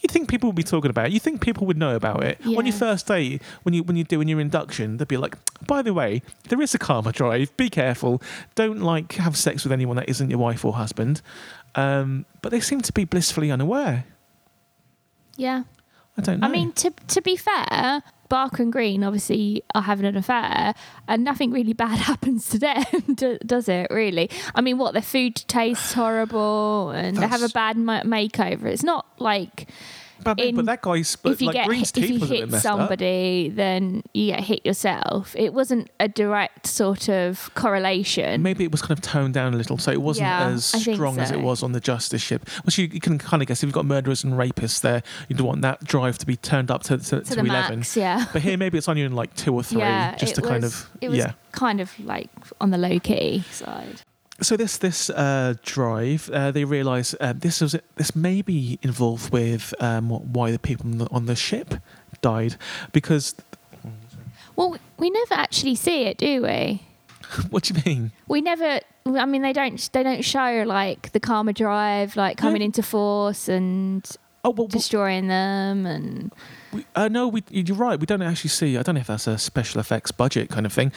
[0.00, 1.12] you'd think people would be talking about it.
[1.12, 2.38] You think people would know about it.
[2.46, 5.82] On your first day, when you when you're doing your induction, they'd be like, by
[5.82, 7.54] the way, there is a karma drive.
[7.56, 8.22] Be careful.
[8.54, 11.20] Don't like have sex with anyone that isn't your wife or husband.
[11.74, 14.04] Um, but they seem to be blissfully unaware.
[15.38, 15.62] Yeah.
[16.18, 16.48] I don't know.
[16.48, 20.74] I mean, to to be fair, Bark and Green obviously are having an affair,
[21.06, 22.84] and nothing really bad happens to them,
[23.46, 23.86] does it?
[23.90, 24.28] Really?
[24.54, 28.64] I mean, what their food tastes horrible, and they have a bad ma- makeover.
[28.64, 29.68] It's not like
[30.24, 32.20] but, in- but that guy's but if you like get Green's hit, if teeth you
[32.20, 32.78] was hit messed up.
[32.78, 35.34] somebody, then you get hit yourself.
[35.36, 38.42] It wasn't a direct sort of correlation.
[38.42, 41.18] Maybe it was kind of toned down a little, so it wasn't Yeah, as strong
[41.18, 42.48] as it was on the Justice ship.
[42.64, 45.40] Which you, you can kind of guess if you've got murderers and rapists there, you'd
[45.40, 47.78] want that drive to be turned up to, to, to to the 11.
[47.80, 48.26] max, yeah.
[48.32, 50.82] But here, maybe it's only in like two or three, yeah, just to kind was-
[50.82, 51.32] of it was yeah.
[51.52, 52.28] kind of like
[52.60, 54.02] on the low key side.
[54.40, 59.32] So this this uh, drive, uh, they realise uh, this was this may be involved
[59.32, 61.74] with um, why the people on the, on the ship
[62.20, 62.56] died,
[62.92, 63.34] because
[64.54, 66.82] Well, we never actually see it, do we?
[67.50, 68.12] what do you mean?
[68.28, 68.80] We never.
[69.06, 69.92] I mean, they don't.
[69.92, 74.08] They don't show like the karma drive, like coming into force and
[74.44, 76.32] Oh well, well destroying them, and
[76.72, 77.98] we, uh, no, we, you're right.
[77.98, 78.78] We don't actually see.
[78.78, 80.92] I don't know if that's a special effects budget kind of thing,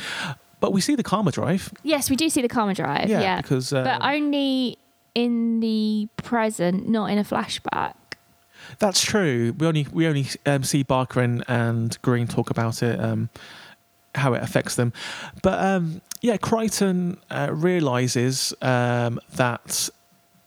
[0.62, 1.74] but we see the karma drive.
[1.84, 3.10] yes, we do see the karma drive.
[3.10, 4.78] Yeah, Yeah, because uh, but only
[5.14, 7.96] in the present, not in a flashback.
[8.80, 9.54] That's true.
[9.58, 13.30] We only we only um, see Barker and, and Green talk about it, um,
[14.16, 14.94] how it affects them.
[15.42, 19.90] But um, yeah, Kryten uh, realizes um, that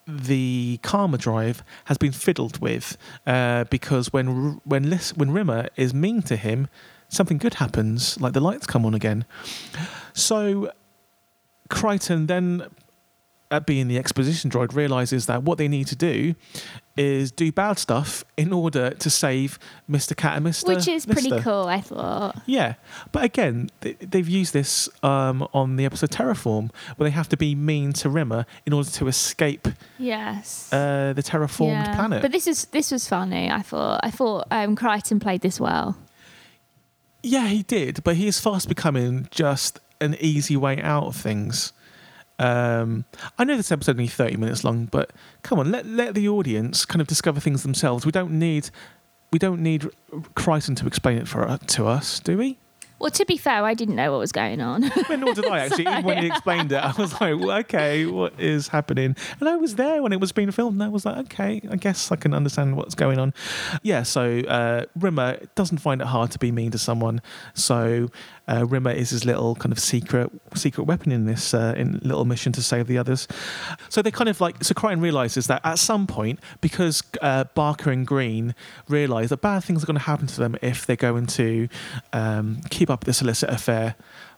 [0.07, 2.97] the karma drive has been fiddled with
[3.27, 6.69] uh, because when when when Rimmer is mean to him,
[7.15, 9.25] something good happens, like the lights come on again.
[10.13, 10.71] So
[11.69, 12.65] Kryten then.
[13.51, 16.35] At being the exposition droid, realizes that what they need to do
[16.97, 20.17] is do bad stuff in order to save Mr.
[20.17, 20.67] Cat and Mr.
[20.67, 22.41] Which is pretty cool, I thought.
[22.47, 22.75] Yeah,
[23.13, 27.37] but again, they, they've used this um, on the episode Terraform, where they have to
[27.37, 30.73] be mean to Rimmer in order to escape Yes.
[30.73, 31.95] uh, the terraformed Yeah.
[31.95, 32.23] planet.
[32.23, 33.51] But this is this was funny.
[33.53, 34.01] I thought.
[34.03, 35.97] I thought um, Kryten played this well.
[37.25, 41.73] Yeah, he did, but he is fast becoming just an easy way out of things.
[42.39, 43.07] Um,
[43.39, 45.11] I know this episode only thirty minutes long, but
[45.43, 48.05] come on, let let the audience kind of discover things themselves.
[48.05, 48.69] We don't need
[49.33, 49.89] we don't need
[50.37, 52.59] Kryten to explain it for to us, do we?
[52.99, 54.91] Well, to be fair, I didn't know what was going on.
[55.09, 55.83] Well, nor did I actually.
[55.89, 59.15] Even when he explained it, I was like, well, okay, what is happening?
[59.39, 61.77] And I was there when it was being filmed, and I was like, okay, I
[61.77, 63.35] guess I can understand what's going on.
[63.83, 67.21] Yeah, so uh, Rimmer doesn't find it hard to be mean to someone.
[67.53, 68.11] So
[68.47, 72.25] uh, Rimmer is his little kind of secret secret weapon in this uh, in little
[72.25, 73.27] mission to save the others.
[73.89, 77.91] So they kind of like so Kryten realizes that at some point, because uh, Barker
[77.91, 78.55] and Green
[78.89, 81.69] realize that bad things are going to happen to them if they're going to
[82.13, 83.97] um, keep up this illicit affair.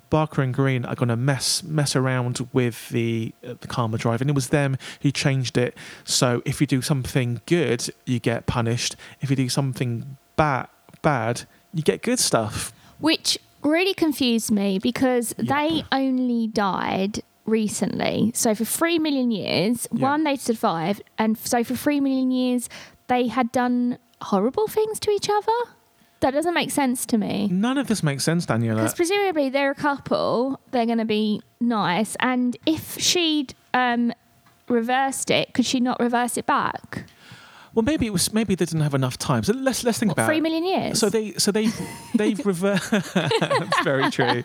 [0.08, 4.20] Barker and Green are going to mess mess around with the uh, the karma drive,
[4.20, 5.76] and it was them who changed it.
[6.04, 8.94] So if you do something good, you get punished.
[9.20, 10.68] If you do something bad,
[11.02, 11.42] bad,
[11.74, 12.72] you get good stuff.
[12.98, 18.32] Which really confused me because they only died recently.
[18.34, 20.02] So for three million years, Yeah.
[20.10, 22.68] one they survived, and so for three million years
[23.08, 25.52] they had done horrible things to each other.
[26.20, 27.46] That doesn't make sense to me.
[27.52, 28.76] None of this makes sense, Daniela.
[28.76, 34.12] Because presumably they're a couple, they're going to be nice, and if she'd um,
[34.68, 37.04] reversed it, could she not reverse it back?
[37.76, 38.32] Well, maybe it was.
[38.32, 39.44] Maybe they didn't have enough time.
[39.44, 40.98] So let's let's think What, about three million years.
[40.98, 41.68] So they so they
[42.14, 42.90] they've reversed.
[43.14, 44.44] That's very true.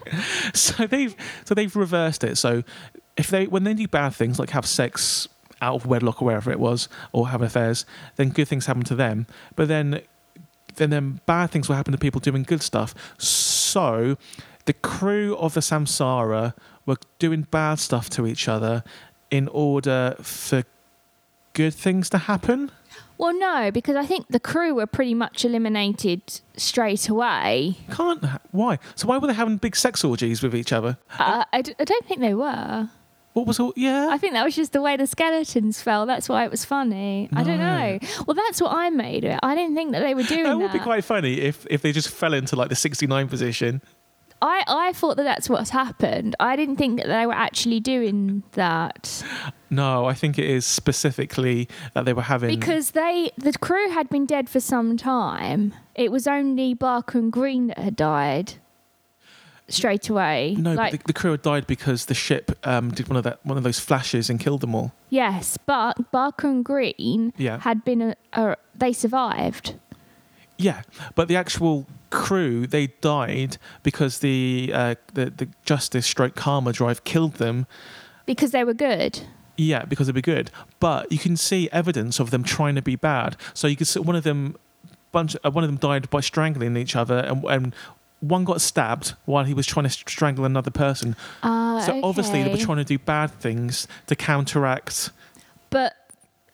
[0.53, 1.15] So they've
[1.45, 2.37] so they've reversed it.
[2.37, 2.63] So
[3.15, 5.29] if they when they do bad things like have sex
[5.61, 7.85] out of wedlock or wherever it was, or have affairs,
[8.17, 9.27] then good things happen to them.
[9.55, 10.01] But then
[10.75, 12.93] then then bad things will happen to people doing good stuff.
[13.17, 14.17] So
[14.65, 16.53] the crew of the Samsara
[16.85, 18.83] were doing bad stuff to each other
[19.29, 20.63] in order for
[21.53, 22.71] good things to happen.
[23.21, 26.23] Well, no, because I think the crew were pretty much eliminated
[26.57, 27.77] straight away.
[27.91, 28.79] Can't why?
[28.95, 30.97] So why were they having big sex orgies with each other?
[31.19, 32.89] Uh, I, d- I don't think they were.
[33.33, 33.73] What was all?
[33.75, 36.07] Yeah, I think that was just the way the skeletons fell.
[36.07, 37.29] That's why it was funny.
[37.33, 37.99] I don't know.
[38.25, 39.39] Well, that's what I made it.
[39.43, 40.57] I didn't think that they were doing that that.
[40.57, 43.81] would be quite funny if if they just fell into like the sixty nine position.
[44.43, 46.35] I, I thought that that's what's happened.
[46.39, 49.23] I didn't think that they were actually doing that
[49.69, 54.09] No, I think it is specifically that they were having because they the crew had
[54.09, 55.73] been dead for some time.
[55.95, 58.53] It was only Barker and Green that had died
[59.67, 60.55] straight away.
[60.59, 63.23] no, like but the, the crew had died because the ship um, did one of
[63.23, 64.91] that one of those flashes and killed them all.
[65.09, 67.59] yes, but Barker and Green Yeah.
[67.59, 69.75] had been a, a they survived.
[70.61, 70.81] Yeah,
[71.15, 77.03] but the actual crew they died because the uh, the the justice stroke karma drive
[77.03, 77.65] killed them.
[78.25, 79.21] Because they were good.
[79.57, 80.51] Yeah, because they'd be good.
[80.79, 83.35] But you can see evidence of them trying to be bad.
[83.53, 84.55] So you can see one of them,
[85.11, 87.75] bunch, uh, one of them died by strangling each other, and, and
[88.21, 91.15] one got stabbed while he was trying to strangle another person.
[91.43, 95.09] Uh, So obviously they were trying to do bad things to counteract.
[95.69, 95.93] But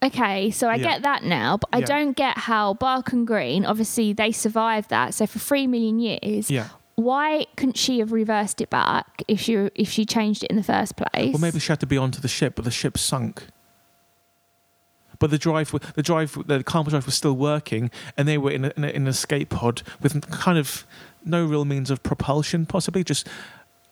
[0.04, 0.84] okay, so I Yeah.
[0.84, 1.86] get that now, but I Yeah.
[1.86, 5.14] don't get how Bark and Green obviously they survived that.
[5.14, 6.68] So for three million years, Yeah.
[6.96, 10.64] why couldn't she have reversed it back if she if she changed it in the
[10.64, 11.34] first place?
[11.34, 13.48] Well, maybe she had to be onto the ship, but the ship sunk.
[15.20, 18.66] But the drive, the drive, the karma drive was still working, and they were in,
[18.66, 20.86] a, in, a, in an escape pod with kind of
[21.26, 23.28] no real means of propulsion, possibly just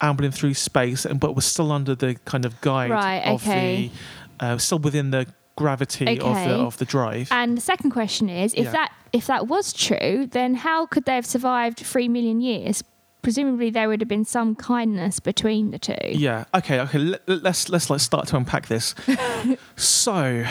[0.01, 3.91] ambling through space, and but was still under the kind of guide Right, of okay.
[4.39, 5.25] the, uh, still within the
[5.55, 7.27] gravity of the of the drive.
[7.31, 8.71] And the second question is, if Yeah.
[8.71, 12.83] that if that was true, then how could they have survived three million years?
[13.21, 15.95] Presumably, there would have been some kindness between the two.
[16.11, 16.45] Yeah.
[16.53, 16.79] Okay.
[16.81, 16.99] Okay.
[16.99, 18.93] Let, let's let's like start to unpack this.
[19.75, 20.45] so,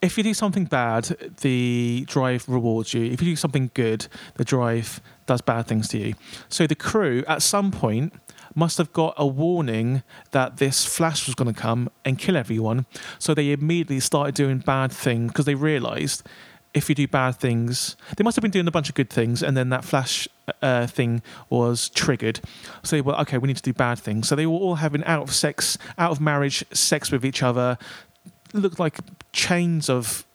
[0.00, 1.04] if you do something bad,
[1.42, 3.04] the drive rewards you.
[3.04, 6.14] If you do something good, the drive does bad things to you.
[6.48, 8.12] So the crew at some point
[8.56, 10.02] must have got a warning
[10.32, 12.86] that this flash was going to come and kill everyone.
[13.18, 16.24] So they immediately started doing bad things because they realised
[16.76, 19.42] if you do bad things, they must have been doing a bunch of good things,
[19.42, 20.28] and then that flash
[20.60, 22.40] uh, thing was triggered.
[22.82, 23.38] So they were okay.
[23.38, 24.28] We need to do bad things.
[24.28, 27.78] So they were all having out of sex, out of marriage, sex with each other.
[28.52, 28.98] Looked like
[29.32, 30.26] chains of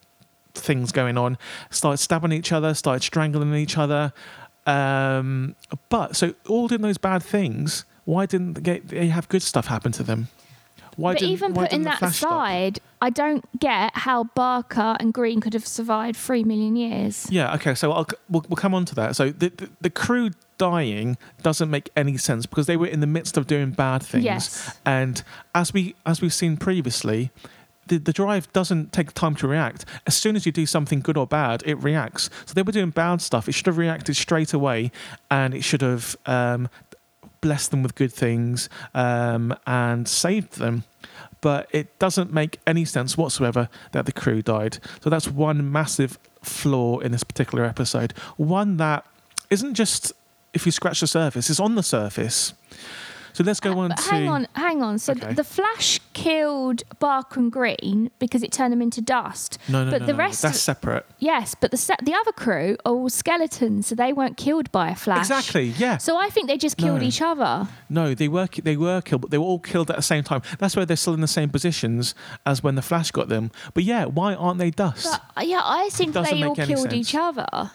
[0.56, 1.38] things going on.
[1.70, 2.74] Started stabbing each other.
[2.74, 4.12] Started strangling each other.
[4.66, 5.56] Um,
[5.90, 7.86] but so all doing those bad things.
[8.12, 10.28] Why didn't they, get, they have good stuff happen to them?
[10.98, 12.32] Why but even putting that flash stop?
[12.32, 17.26] aside, I don't get how Barker and Green could have survived three million years.
[17.32, 17.56] Yeah.
[17.56, 17.74] Okay.
[17.74, 19.16] So I'll, we'll, we'll come on to that.
[19.16, 23.08] So the, the the crew dying doesn't make any sense because they were in the
[23.08, 24.26] midst of doing bad things.
[24.26, 24.78] Yes.
[24.86, 25.24] And
[25.56, 27.32] as we as we've seen previously,
[27.88, 29.86] the, the drive doesn't take time to react.
[30.06, 32.30] As soon as you do something good or bad, it reacts.
[32.46, 33.48] So they were doing bad stuff.
[33.48, 34.92] It should have reacted straight away,
[35.30, 36.68] and it should have um,
[37.42, 40.84] blessed them with good things um, and saved them.
[41.42, 44.78] But it doesn't make any sense whatsoever that the crew died.
[45.02, 48.14] So that's one massive flaw in this particular episode.
[48.38, 49.06] One that
[49.50, 50.14] isn't just
[50.54, 52.54] if you scratch the surface, it's on the surface.
[53.34, 54.02] So let's go on to.
[54.10, 55.00] hang on, hang on.
[55.00, 55.34] So Okay.
[55.34, 59.58] the Flash killed Barker and Green because it turned them into dust.
[59.68, 61.06] No, no, but no, the no, rest that's of- separate.
[61.20, 64.90] Yes, but the se- the other crew are all skeletons, so they weren't killed by
[64.90, 65.20] a Flash.
[65.30, 65.66] Exactly.
[65.78, 65.98] Yeah.
[65.98, 67.08] So I think they just killed No.
[67.08, 67.68] each other.
[67.90, 70.42] No, they were they were killed, but they were all killed at the same time.
[70.60, 72.14] That's why they're still in the same positions
[72.46, 73.52] as when the Flash got them.
[73.74, 75.06] But yeah, why aren't they dust?
[75.10, 76.94] But uh, yeah, I think they all killed sense.
[76.94, 77.72] each other.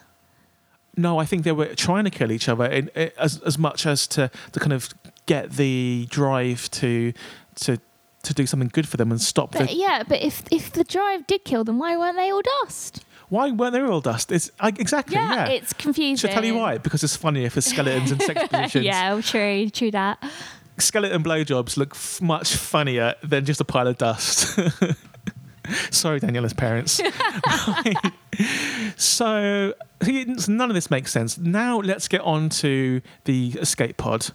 [0.97, 3.87] no, I think they were trying to kill each other in, in, as as much
[3.87, 4.89] as to to kind of
[5.27, 7.12] get the drive to
[7.57, 7.79] to
[8.22, 9.74] to do something good for them and stop But the.
[9.74, 13.05] yeah, but if if the drive did kill them, why weren't they all dust?
[13.29, 14.31] Why weren't they all dust?
[14.33, 15.49] It's I, exactly Yeah, yeah.
[15.49, 16.16] it's confusing.
[16.16, 16.79] Should I tell you why?
[16.79, 18.85] Because it's funnier for skeletons in sex positions.
[18.85, 20.22] yeah, true, true that.
[20.79, 24.59] Skeleton blowjobs look f- much funnier than just a pile of dust.
[25.91, 27.01] Sorry, Daniela's parents.
[28.97, 29.74] so
[30.49, 31.39] none of this makes sense.
[31.39, 34.29] Now let's get on to the escape pod.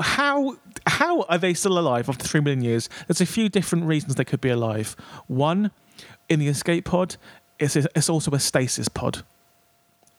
[0.00, 0.56] How
[0.86, 2.88] how are they still alive after three million years?
[3.06, 4.96] There's a few different reasons they could be alive.
[5.28, 5.70] One,
[6.28, 7.16] in the escape pod,
[7.58, 9.22] it's, it's also a stasis pod.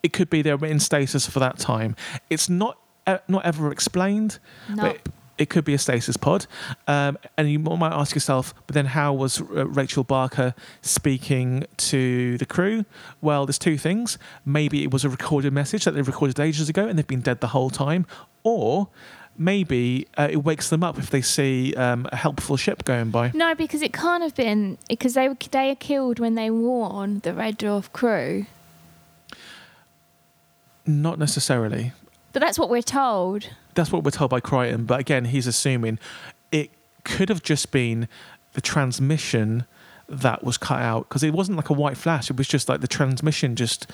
[0.03, 1.95] It could be they're in stasis for that time.
[2.29, 4.39] It's not uh, not ever explained,
[4.69, 4.79] Nope.
[5.03, 6.47] but it could be a stasis pod.
[6.87, 12.37] Um, and you might ask yourself, but then how was uh, Rachel Barker speaking to
[12.37, 12.85] the crew?
[13.21, 14.17] Well, there's two things.
[14.45, 17.41] Maybe it was a recorded message that they recorded ages ago and they've been dead
[17.41, 18.05] the whole time,
[18.43, 18.87] or
[19.37, 23.31] maybe uh, it wakes them up if they see um, a helpful ship going by.
[23.33, 27.19] No, because it can't have been because they were they are killed when they warn
[27.19, 28.45] the Red Dwarf crew.
[30.85, 31.91] Not necessarily.
[32.33, 33.49] But that's what we're told.
[33.75, 34.87] That's what we're told by Kryten.
[34.87, 35.99] But again, he's assuming
[36.51, 36.71] it
[37.03, 38.07] could have just been
[38.53, 39.65] the transmission
[40.09, 42.29] that was cut out because it wasn't like a white flash.
[42.29, 43.91] It was just like the transmission just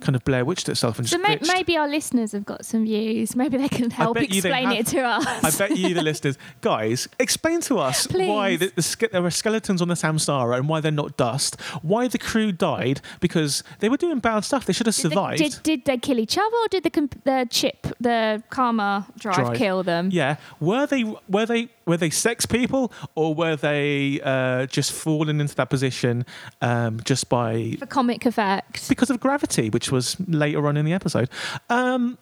[0.00, 3.34] kind of Blair Witched itself and So may- maybe our listeners have got some views.
[3.36, 4.76] Maybe they can help bet you they explain have.
[4.80, 5.26] it to us.
[5.60, 9.80] I bet you, the listeners, guys, explain to us why the, the, there are skeletons
[9.82, 11.60] on the Samsara and why they're not dust.
[11.82, 14.66] Why the crew died because they were doing bad stuff.
[14.66, 15.38] They should have Did they- survived.
[15.38, 19.36] Did, did they kill each other, or did the comp- the chip, the karma drive,
[19.36, 19.56] Drive.
[19.58, 20.10] kill them?
[20.12, 25.40] Yeah, were they were they were they sex people or were they uh, just falling
[25.40, 26.26] into that position
[26.60, 28.88] um, just by For comic effect.
[28.88, 31.30] because of gravity, which was later on in the episode?
[31.70, 32.18] Um,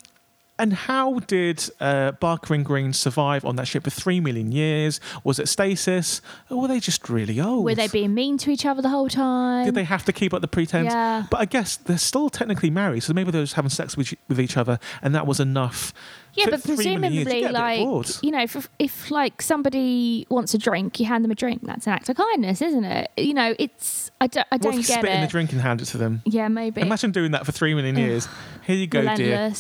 [0.58, 5.00] and how did uh, Barker and Green survive on that ship for three million years?
[5.24, 7.64] Was it stasis, or were they just really old?
[7.64, 9.64] Were they being mean to each other the whole time?
[9.64, 10.86] Did they have to keep up the pretense?
[10.92, 11.24] Yeah.
[11.30, 14.14] But I guess they're still technically married, so maybe they were just having sex with,
[14.28, 15.92] with each other, and that was enough.
[16.34, 17.24] Yeah, but three million years.
[17.26, 21.06] Presumably, get a bit like you know, if, if like somebody wants a drink, you
[21.06, 21.62] hand them a drink.
[21.64, 23.10] That's an act of kindness, isn't it?
[23.16, 25.14] You know, it's I don't I What don't if you get spit it.
[25.14, 26.22] in the drink and hand it to them?
[26.24, 26.80] Yeah, maybe.
[26.80, 28.26] Imagine doing that for three million years.
[28.64, 29.52] Here you go, dear.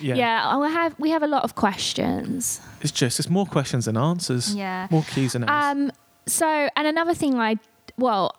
[0.00, 0.14] Yeah.
[0.14, 2.60] Yeah, I have we have a lot of questions.
[2.80, 4.54] It's just it's more questions than answers.
[4.54, 4.88] Yeah.
[4.90, 5.50] More keys and O's.
[5.50, 5.92] Um.
[6.26, 7.56] So, and another thing, I
[7.98, 8.34] well,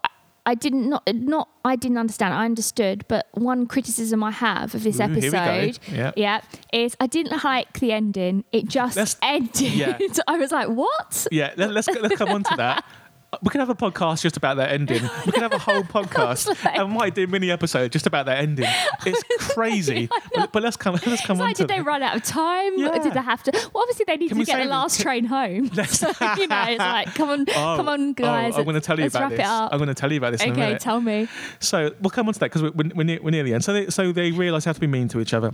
[0.47, 2.33] I- didn't not not I didn't understand.
[2.33, 5.37] I understood, but one criticism I have of this Ooh, here we go.
[5.37, 6.11] episode, Yeah.
[6.15, 6.41] yeah,
[6.73, 8.43] is I didn't like the ending.
[8.51, 9.73] It just Let's- ended.
[9.73, 9.97] yeah.
[10.27, 11.27] I was like, what?
[11.31, 12.85] yeah, let, let's let's come on to that.
[13.41, 15.01] We could have a podcast just about that ending.
[15.25, 18.25] We could have a whole podcast like- and might do a mini episode just about
[18.27, 18.67] that ending.
[19.05, 19.23] It's
[19.53, 20.09] crazy.
[20.33, 22.73] but, but let's come let's come It's on like, did they run out of time?
[22.77, 22.97] Yeah.
[22.97, 23.51] Did they have to?
[23.73, 25.71] Well, obviously they need Can to get the last train home.
[25.85, 26.07] so,
[26.37, 28.53] you know, it's like, come on, Oh, come on, guys.
[28.55, 29.47] Oh, I'm going to tell you about this.
[29.47, 31.27] I'm going to tell you about this in a okay, tell me.
[31.59, 33.63] So we'll come on to that because we're, we're, near, we're near the end.
[33.63, 35.53] So they, so they realise how to be mean to each other.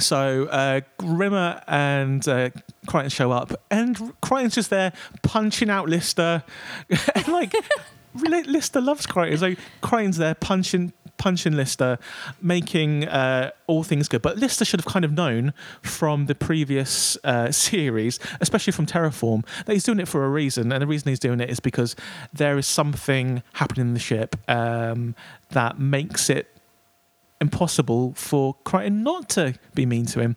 [0.00, 2.50] So uh, Grimmer and uh,
[2.86, 4.92] Kryten show up, and Kryten's just there
[5.22, 6.42] punching out Lister.
[7.28, 7.54] like
[8.14, 11.98] Li- Lister loves Kryten, so Kryten's there punching punching Lister,
[12.40, 14.22] making uh, all things good.
[14.22, 19.44] But Lister should have kind of known from the previous uh, series, especially from Terraform,
[19.66, 21.94] that he's doing it for a reason, and the reason he's doing it is because
[22.32, 25.14] there is something happening in the ship um,
[25.50, 26.57] that makes it
[27.40, 30.36] impossible for Kryten not to be mean to him.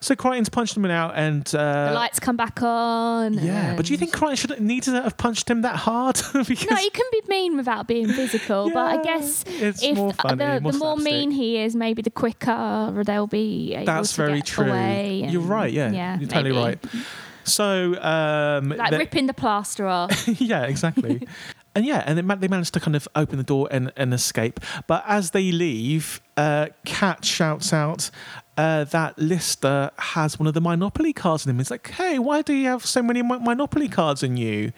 [0.00, 3.34] So Kryten's punched him out, and uh, The lights come back on.
[3.34, 3.76] yeah.
[3.76, 6.16] But do you think Kryten should need to have punched him that hard?
[6.32, 10.12] because No, you can be mean without being physical, but I guess it's if more
[10.12, 14.42] funny, the, more the more mean he is, maybe the quicker they'll be that's very
[14.42, 14.66] true.
[14.66, 15.72] You're right.
[15.72, 16.78] Yeah, yeah, you're totally maybe.
[16.92, 17.04] right.
[17.44, 20.28] So um, Like ripping the plaster off.
[20.40, 21.26] yeah, exactly.
[21.74, 24.12] and yeah, and they, ma- they managed to kind of open the door and, and
[24.12, 24.60] escape.
[24.86, 28.10] But as they leave, uh, Cat shouts out
[28.56, 31.60] uh, that Lister has one of the Monopoly cards in him.
[31.60, 34.72] It's like, hey, why do you have so many Monopoly cards in you?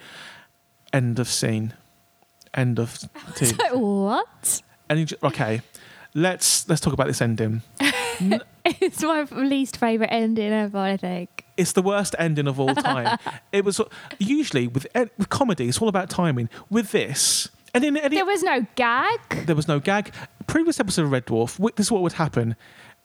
[0.93, 1.73] End of scene.
[2.53, 2.97] End of
[3.35, 3.47] two.
[3.77, 4.61] what?
[4.89, 5.61] and you okay,
[6.13, 7.61] let's let's talk about this ending.
[8.67, 11.44] It's my least favourite ending ever, I think.
[11.57, 13.17] It's the worst ending of all time.
[13.51, 13.79] it was
[14.19, 14.87] usually with
[15.17, 16.49] with comedy, it's all about timing.
[16.69, 19.19] With this, and in any, There was no gag.
[19.45, 20.13] there was no gag.
[20.47, 22.55] Previous episode of Red Dwarf, this is what would happen.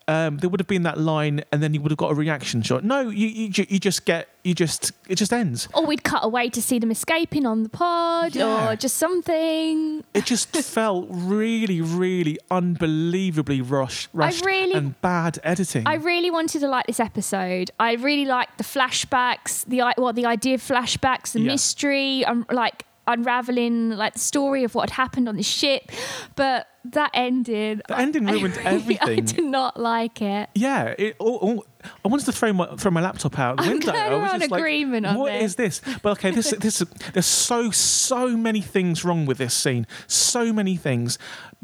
[0.09, 2.63] Um, there would have been that line, and then you would have got a reaction
[2.63, 2.83] shot.
[2.83, 5.69] No, you you, you just get you just it just ends.
[5.73, 8.71] Or we'd cut away to see them escaping on the pod Yeah.
[8.73, 10.03] or just something.
[10.15, 15.87] It just felt really, really unbelievably rush, rushed really- and bad editing.
[15.87, 17.71] I really wanted to like this episode.
[17.79, 21.53] I really liked the flashbacks, the well, the idea of flashbacks, the Yeah.
[21.53, 22.27] mystery.
[22.27, 25.91] I'm like, unraveling like the story of what had happened on the ship.
[26.37, 27.83] But that ended.
[27.89, 29.19] The ending ruined I everything.
[29.19, 30.49] I did not like it.
[30.55, 31.67] Yeah, it, all, all,
[32.05, 33.93] I wanted to throw my throw my laptop out the I'm window.
[33.93, 35.81] I was just like, agreement on What this." is this?
[36.03, 36.79] But okay, this this
[37.13, 39.87] there's so so many things wrong with this scene.
[40.07, 41.19] So many things.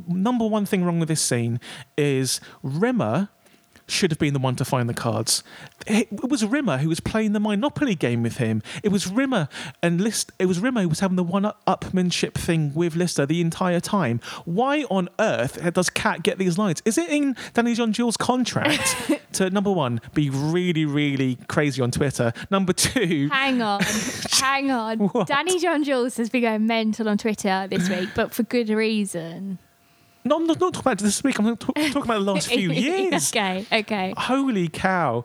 [0.06, 1.60] Number one thing wrong with this scene
[1.96, 3.30] is Rimmer
[3.88, 5.42] should have been the one to find the cards.
[5.86, 8.62] It, was Rimmer who was playing the Monopoly game with him.
[8.82, 9.48] It was Rimmer
[9.82, 10.32] and List.
[10.38, 14.20] It was Rimmer who was having the one-upmanship thing with Lister the entire time.
[14.44, 16.82] Why on earth does Cat get these lines?
[16.84, 21.90] Is it in Danny John Jules' contract to number one be really really crazy on
[21.90, 22.32] Twitter?
[22.50, 23.80] Number two, Hang on,
[24.30, 24.98] hang on.
[24.98, 25.28] What?
[25.28, 29.58] Danny John Jules has been going mental on Twitter this week, but for good reason.
[30.26, 31.38] No, I'm not, not talking about this week.
[31.38, 33.30] I'm talk- talking about the last few years.
[33.30, 34.14] okay, okay.
[34.16, 35.24] Holy cow.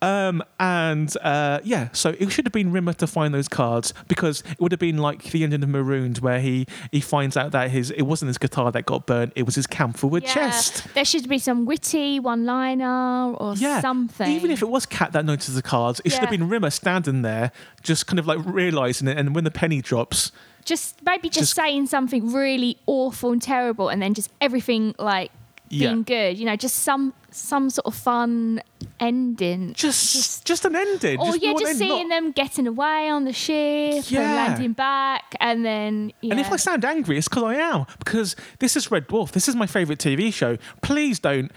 [0.00, 4.42] Um, and uh, yeah, so it should have been Rimmer to find those cards because
[4.50, 7.70] it would have been like the ending of Marooned where he, he finds out that
[7.70, 10.92] his it wasn't his guitar that got burnt, it was his camphor with Yeah, chest.
[10.94, 14.28] There should be some witty one-liner or Yeah, something.
[14.28, 17.22] Even if it was Cat that noticed the cards, it should have been Rimmer standing
[17.22, 17.52] there,
[17.84, 19.16] just kind of like realizing it.
[19.16, 20.32] And when the penny drops,
[20.64, 25.30] just maybe just, Just- saying something really awful and terrible, and then just everything like
[25.68, 25.88] Yeah.
[25.88, 26.38] being good.
[26.38, 28.60] You know, just some some sort of fun
[29.00, 29.72] ending.
[29.74, 31.18] just just, an ending.
[31.18, 34.20] or yeah, one just end, seeing not- them getting away on the ship Yeah.
[34.20, 36.32] and landing back, and then yeah.
[36.32, 37.86] And if I sound angry, it's because I am.
[37.98, 39.32] Because this is Red Dwarf.
[39.32, 40.58] This is my favourite TV show.
[40.82, 41.50] Please don't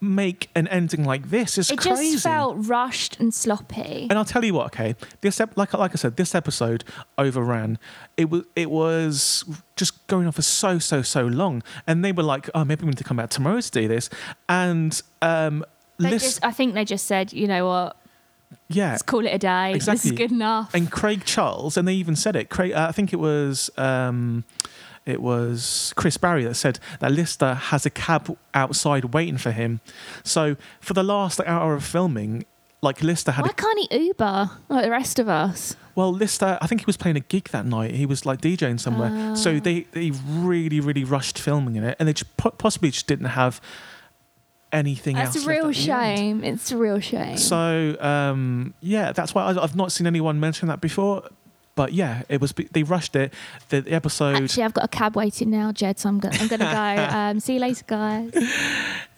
[0.00, 1.58] make an ending like this.
[1.58, 2.12] It's it crazy.
[2.12, 4.06] just felt rushed and sloppy.
[4.08, 4.94] And I'll tell you what, okay.
[5.20, 6.84] This ep- like like I said, this episode
[7.18, 7.78] overran.
[8.16, 9.44] It was it was
[9.76, 12.88] just going on for so so so long, and they were like, "Oh, maybe we
[12.88, 14.08] need to come back tomorrow to do this."
[14.48, 15.64] And um,
[15.98, 17.96] list, just, I think they just said, you know what,
[18.68, 19.78] yeah, let's call it a day.
[19.78, 20.74] This is good enough.
[20.74, 22.48] and Craig Charles, and they even said it.
[22.48, 23.70] Craig, uh, I think it was.
[23.76, 24.44] Um,
[25.10, 29.80] it was Chris Barrie that said that Lister has a cab outside waiting for him.
[30.24, 32.44] So for the last like, hour of filming,
[32.82, 35.76] like Lister had Why a can't he Uber like the rest of us?
[35.94, 37.90] Well, Lister, I think he was playing a gig that night.
[37.94, 39.34] He was like DJing somewhere.
[39.36, 39.60] So Ah.
[39.60, 41.96] they, they really, really rushed filming in it.
[41.98, 43.60] And they just possibly just didn't have
[44.72, 45.44] anything That's else.
[45.44, 46.18] a real at the end.
[46.18, 46.44] shame.
[46.44, 47.36] It's a real shame.
[47.36, 51.24] So, um, yeah, that's why I've not seen anyone mention that before.
[51.80, 52.52] But yeah, it was.
[52.52, 53.32] They rushed it.
[53.70, 54.36] The, the episode.
[54.36, 55.98] Actually, I've got a cab waiting now, Jed.
[55.98, 56.34] So I'm going.
[56.38, 56.66] I'm to go.
[57.20, 58.32] Um, see you later, guys.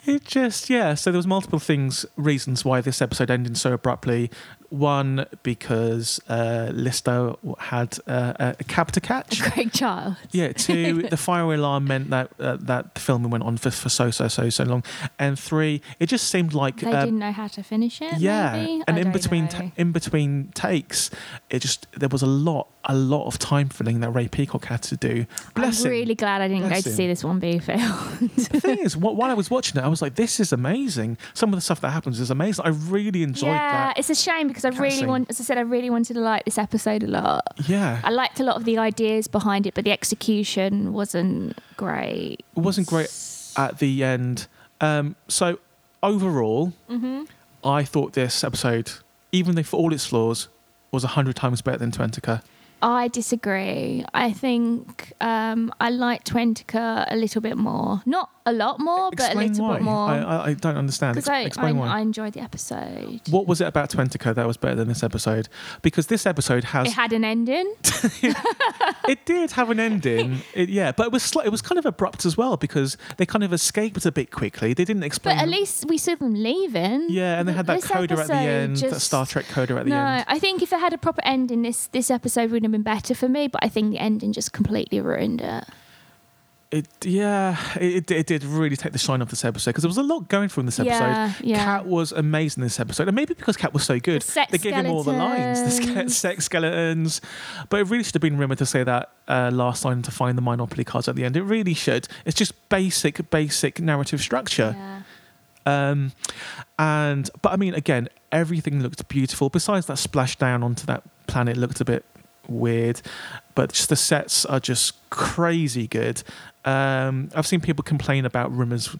[0.04, 0.94] It just yeah.
[0.94, 4.30] So there was multiple things, reasons why this episode ended so abruptly.
[4.72, 9.42] One because uh, Lister had uh, a a cab to catch.
[9.52, 10.16] Great child.
[10.30, 10.52] Yeah.
[10.56, 14.10] Two, the fire alarm meant that uh, that the filming went on for, for so
[14.10, 14.82] so so so long.
[15.18, 18.18] And three, it just seemed like They uh, didn't know how to finish it.
[18.18, 18.52] yeah.
[18.52, 18.82] maybe?
[18.86, 21.10] And I in between ta- in between takes,
[21.50, 24.82] it just there was a lot a lot of time filling that Ray Peacock had
[24.82, 25.24] to do.
[25.54, 25.92] Bless I'm him.
[25.92, 26.96] really glad I didn't Bless go to him.
[26.96, 28.30] see this one being filmed.
[28.30, 31.16] the thing is, wh- while I was watching it, I was like, "This is amazing."
[31.34, 32.64] Some of the stuff that happens is amazing.
[32.64, 33.98] I really enjoyed yeah, that.
[33.98, 36.44] it's a shame because I really want, as I said, I really wanted to like
[36.44, 37.42] this episode a lot.
[37.68, 42.44] Yeah, I liked a lot of the ideas behind it, but the execution wasn't great.
[42.56, 43.10] it wasn't great
[43.56, 44.46] at the end.
[44.80, 45.58] Um, so
[46.02, 47.24] overall, Mm-hmm.
[47.64, 48.90] I thought this episode,
[49.30, 50.48] even though for all its flaws,
[50.90, 52.42] was a hundred times better than Twentica.
[52.82, 54.04] I disagree.
[54.12, 58.02] I think um, I like Twentica a little bit more.
[58.04, 59.74] Not a lot more, but a little why.
[59.74, 60.08] bit more.
[60.08, 61.16] I, I, I don't understand.
[61.18, 61.86] Ex- I, I, explain why.
[61.88, 63.20] I enjoyed the episode.
[63.30, 65.48] what was it about Twentica that was better than this episode?
[65.82, 67.72] Because this episode has It had an ending.
[69.08, 71.86] it did have an ending, it, yeah, but it was sli- it was kind of
[71.86, 74.74] abrupt as well because they kind of escaped a bit quickly.
[74.74, 75.36] They didn't explain.
[75.36, 77.06] But at least we saw them leaving.
[77.10, 79.84] yeah, and they had that This coda at the end, that Star Trek coda at
[79.84, 80.24] the no, end.
[80.28, 83.14] I think if it had a proper ending, this this episode would have been better
[83.14, 83.48] for me.
[83.48, 85.64] But I think the ending just completely ruined it.
[86.72, 89.98] It, yeah, it, it did really take the shine off this episode because there was
[89.98, 91.04] a lot going for in this episode.
[91.04, 91.64] Yeah, yeah.
[91.64, 94.56] Cat was amazing in this episode, and maybe because Cat was so good, The they
[94.56, 97.20] gave him all the lines, the ske- sex skeletons.
[97.68, 100.38] But it really should have been Rimmer to say that uh, last line to find
[100.38, 101.36] the Monopoly cards at the end.
[101.36, 102.08] It really should.
[102.24, 104.74] It's just basic, basic narrative structure.
[104.74, 105.02] Yeah.
[105.66, 106.12] Um,
[106.78, 109.50] and but I mean, again, everything looked beautiful.
[109.50, 112.06] Besides that splashdown onto that planet looked a bit
[112.48, 113.02] weird,
[113.54, 116.22] but just the sets are just crazy good.
[116.64, 118.96] Um, I've seen people complain about Rimmer's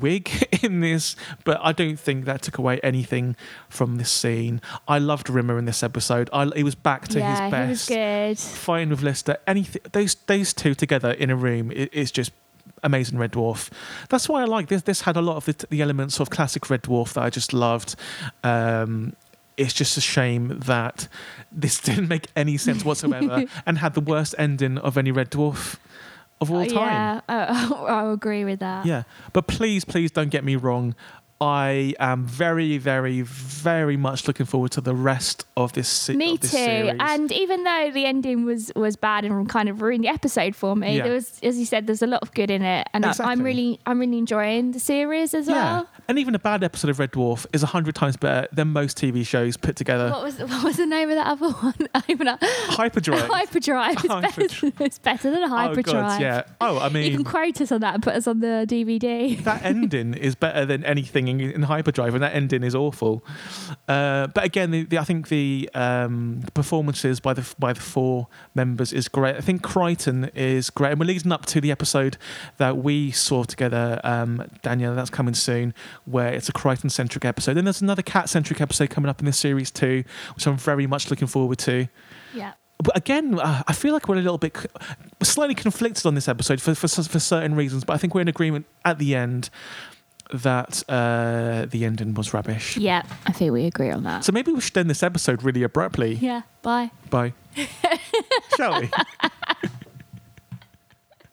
[0.00, 0.30] wig
[0.62, 3.36] in this, but I don't think that took away anything
[3.68, 4.60] from this scene.
[4.86, 6.28] I loved Rimmer in this episode.
[6.32, 8.56] I, he was back to yeah, his best he was good.
[8.56, 9.38] fighting with Lister.
[9.46, 12.32] Anything those those two together in a room is just
[12.82, 13.18] amazing.
[13.18, 13.70] Red Dwarf.
[14.08, 14.82] That's why I like this.
[14.82, 17.52] This had a lot of the, the elements of classic Red Dwarf that I just
[17.52, 17.96] loved.
[18.44, 19.14] Um,
[19.56, 21.08] it's just a shame that
[21.52, 25.76] this didn't make any sense whatsoever and had the worst ending of any Red Dwarf
[26.40, 26.72] of all uh, time.
[26.92, 28.86] Yeah, I, I agree with that.
[28.86, 30.94] Yeah, but please, please don't get me wrong.
[31.42, 35.88] I am very, very, very much looking forward to the rest of this.
[35.88, 36.56] Se- Me of this too.
[36.58, 36.96] series.
[37.00, 40.76] And even though the ending was was bad and kind of ruined the episode for
[40.76, 41.04] me, Yeah.
[41.04, 43.42] there was, as you said, there's a lot of good in it, and I, I'm
[43.42, 45.88] really, I'm really enjoying the series as yeah, well.
[46.08, 48.98] and even a bad episode of Red Dwarf is a hundred times better than most
[48.98, 50.10] TV shows put together.
[50.10, 51.74] What was what was the name of that other one?
[51.94, 53.20] Hyper- Hyperdrive.
[53.30, 53.92] Hyperdrive.
[53.94, 54.60] It's, Hyperdrive.
[54.60, 55.84] better, it's better than oh Hyperdrive.
[55.94, 56.42] god, yeah.
[56.60, 59.42] Oh, I mean, You can quote us on that and put us on the DVD.
[59.44, 63.24] that ending is better than anything in, in Hyperdrive, and that ending is awful.
[63.86, 68.26] Uh, but again, the, the, I think the um, performances by the by the four
[68.54, 69.36] members is great.
[69.36, 72.16] I think Kryten is great, and we're leading up to the episode
[72.56, 74.94] that we saw together, um, Danielle.
[74.94, 75.74] That's coming soon,
[76.06, 79.26] where it's a Kryten centric episode, and there's another cat centric episode coming up in
[79.26, 80.02] this series too,
[80.34, 81.86] which I'm very much looking forward to.
[82.34, 82.54] Yeah.
[82.82, 84.56] But again, uh, I feel like we're a little bit
[85.22, 88.28] slightly conflicted on this episode for, for for certain reasons, but I think we're in
[88.28, 89.50] agreement at the end
[90.32, 92.76] that uh, the ending was rubbish.
[92.76, 94.24] Yeah, I think we agree on that.
[94.24, 96.14] So maybe we should end this episode really abruptly.
[96.14, 96.90] yeah, bye.
[97.10, 97.32] Bye.
[98.56, 98.90] Shall we?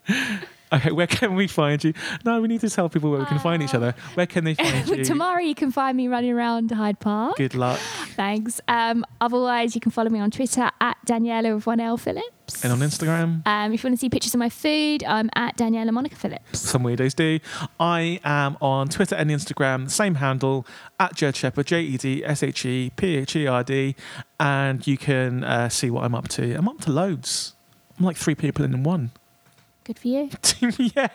[0.73, 1.94] okay, where can we find you?
[2.26, 3.94] No, we need to tell people where we can find each other.
[4.15, 5.03] Where can they find you?
[5.03, 7.38] Tomorrow you can find me running around Hyde Park.
[7.38, 7.80] Good luck.
[8.15, 8.60] Thanks.
[8.68, 12.64] Um, otherwise, you can follow me on Twitter at Daniela of one L Phillips.
[12.64, 15.57] And on Instagram, Um, if you want to see pictures of my food, I'm at
[15.57, 16.60] Daniela Monica Phillips.
[16.60, 17.39] some weirdos do.
[17.80, 20.65] I am on Twitter and Instagram, same handle
[20.98, 23.95] at Jed Shepherd, J E D S H E P H E R D,
[24.39, 26.53] and you can uh, see what I'm up to.
[26.53, 27.53] I'm up to loads.
[27.99, 29.11] I'm like three people in one.
[29.88, 30.30] Good for you.
[30.95, 31.07] yeah.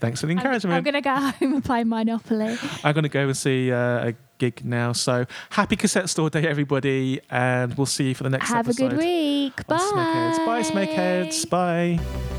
[0.00, 0.76] Thanks for the I'm, encouragement.
[0.76, 2.58] I'm going to go home and play Monopoly.
[2.84, 4.92] I'm going to go and see uh, a gig now.
[4.92, 8.82] So happy cassette store day, everybody, and we'll see you for the next Have episode.
[8.82, 9.66] Have a good week.
[9.66, 9.78] Bye.
[9.78, 10.44] Smegheads.
[10.44, 11.48] Bye, Smegheads.
[11.48, 12.29] Bye.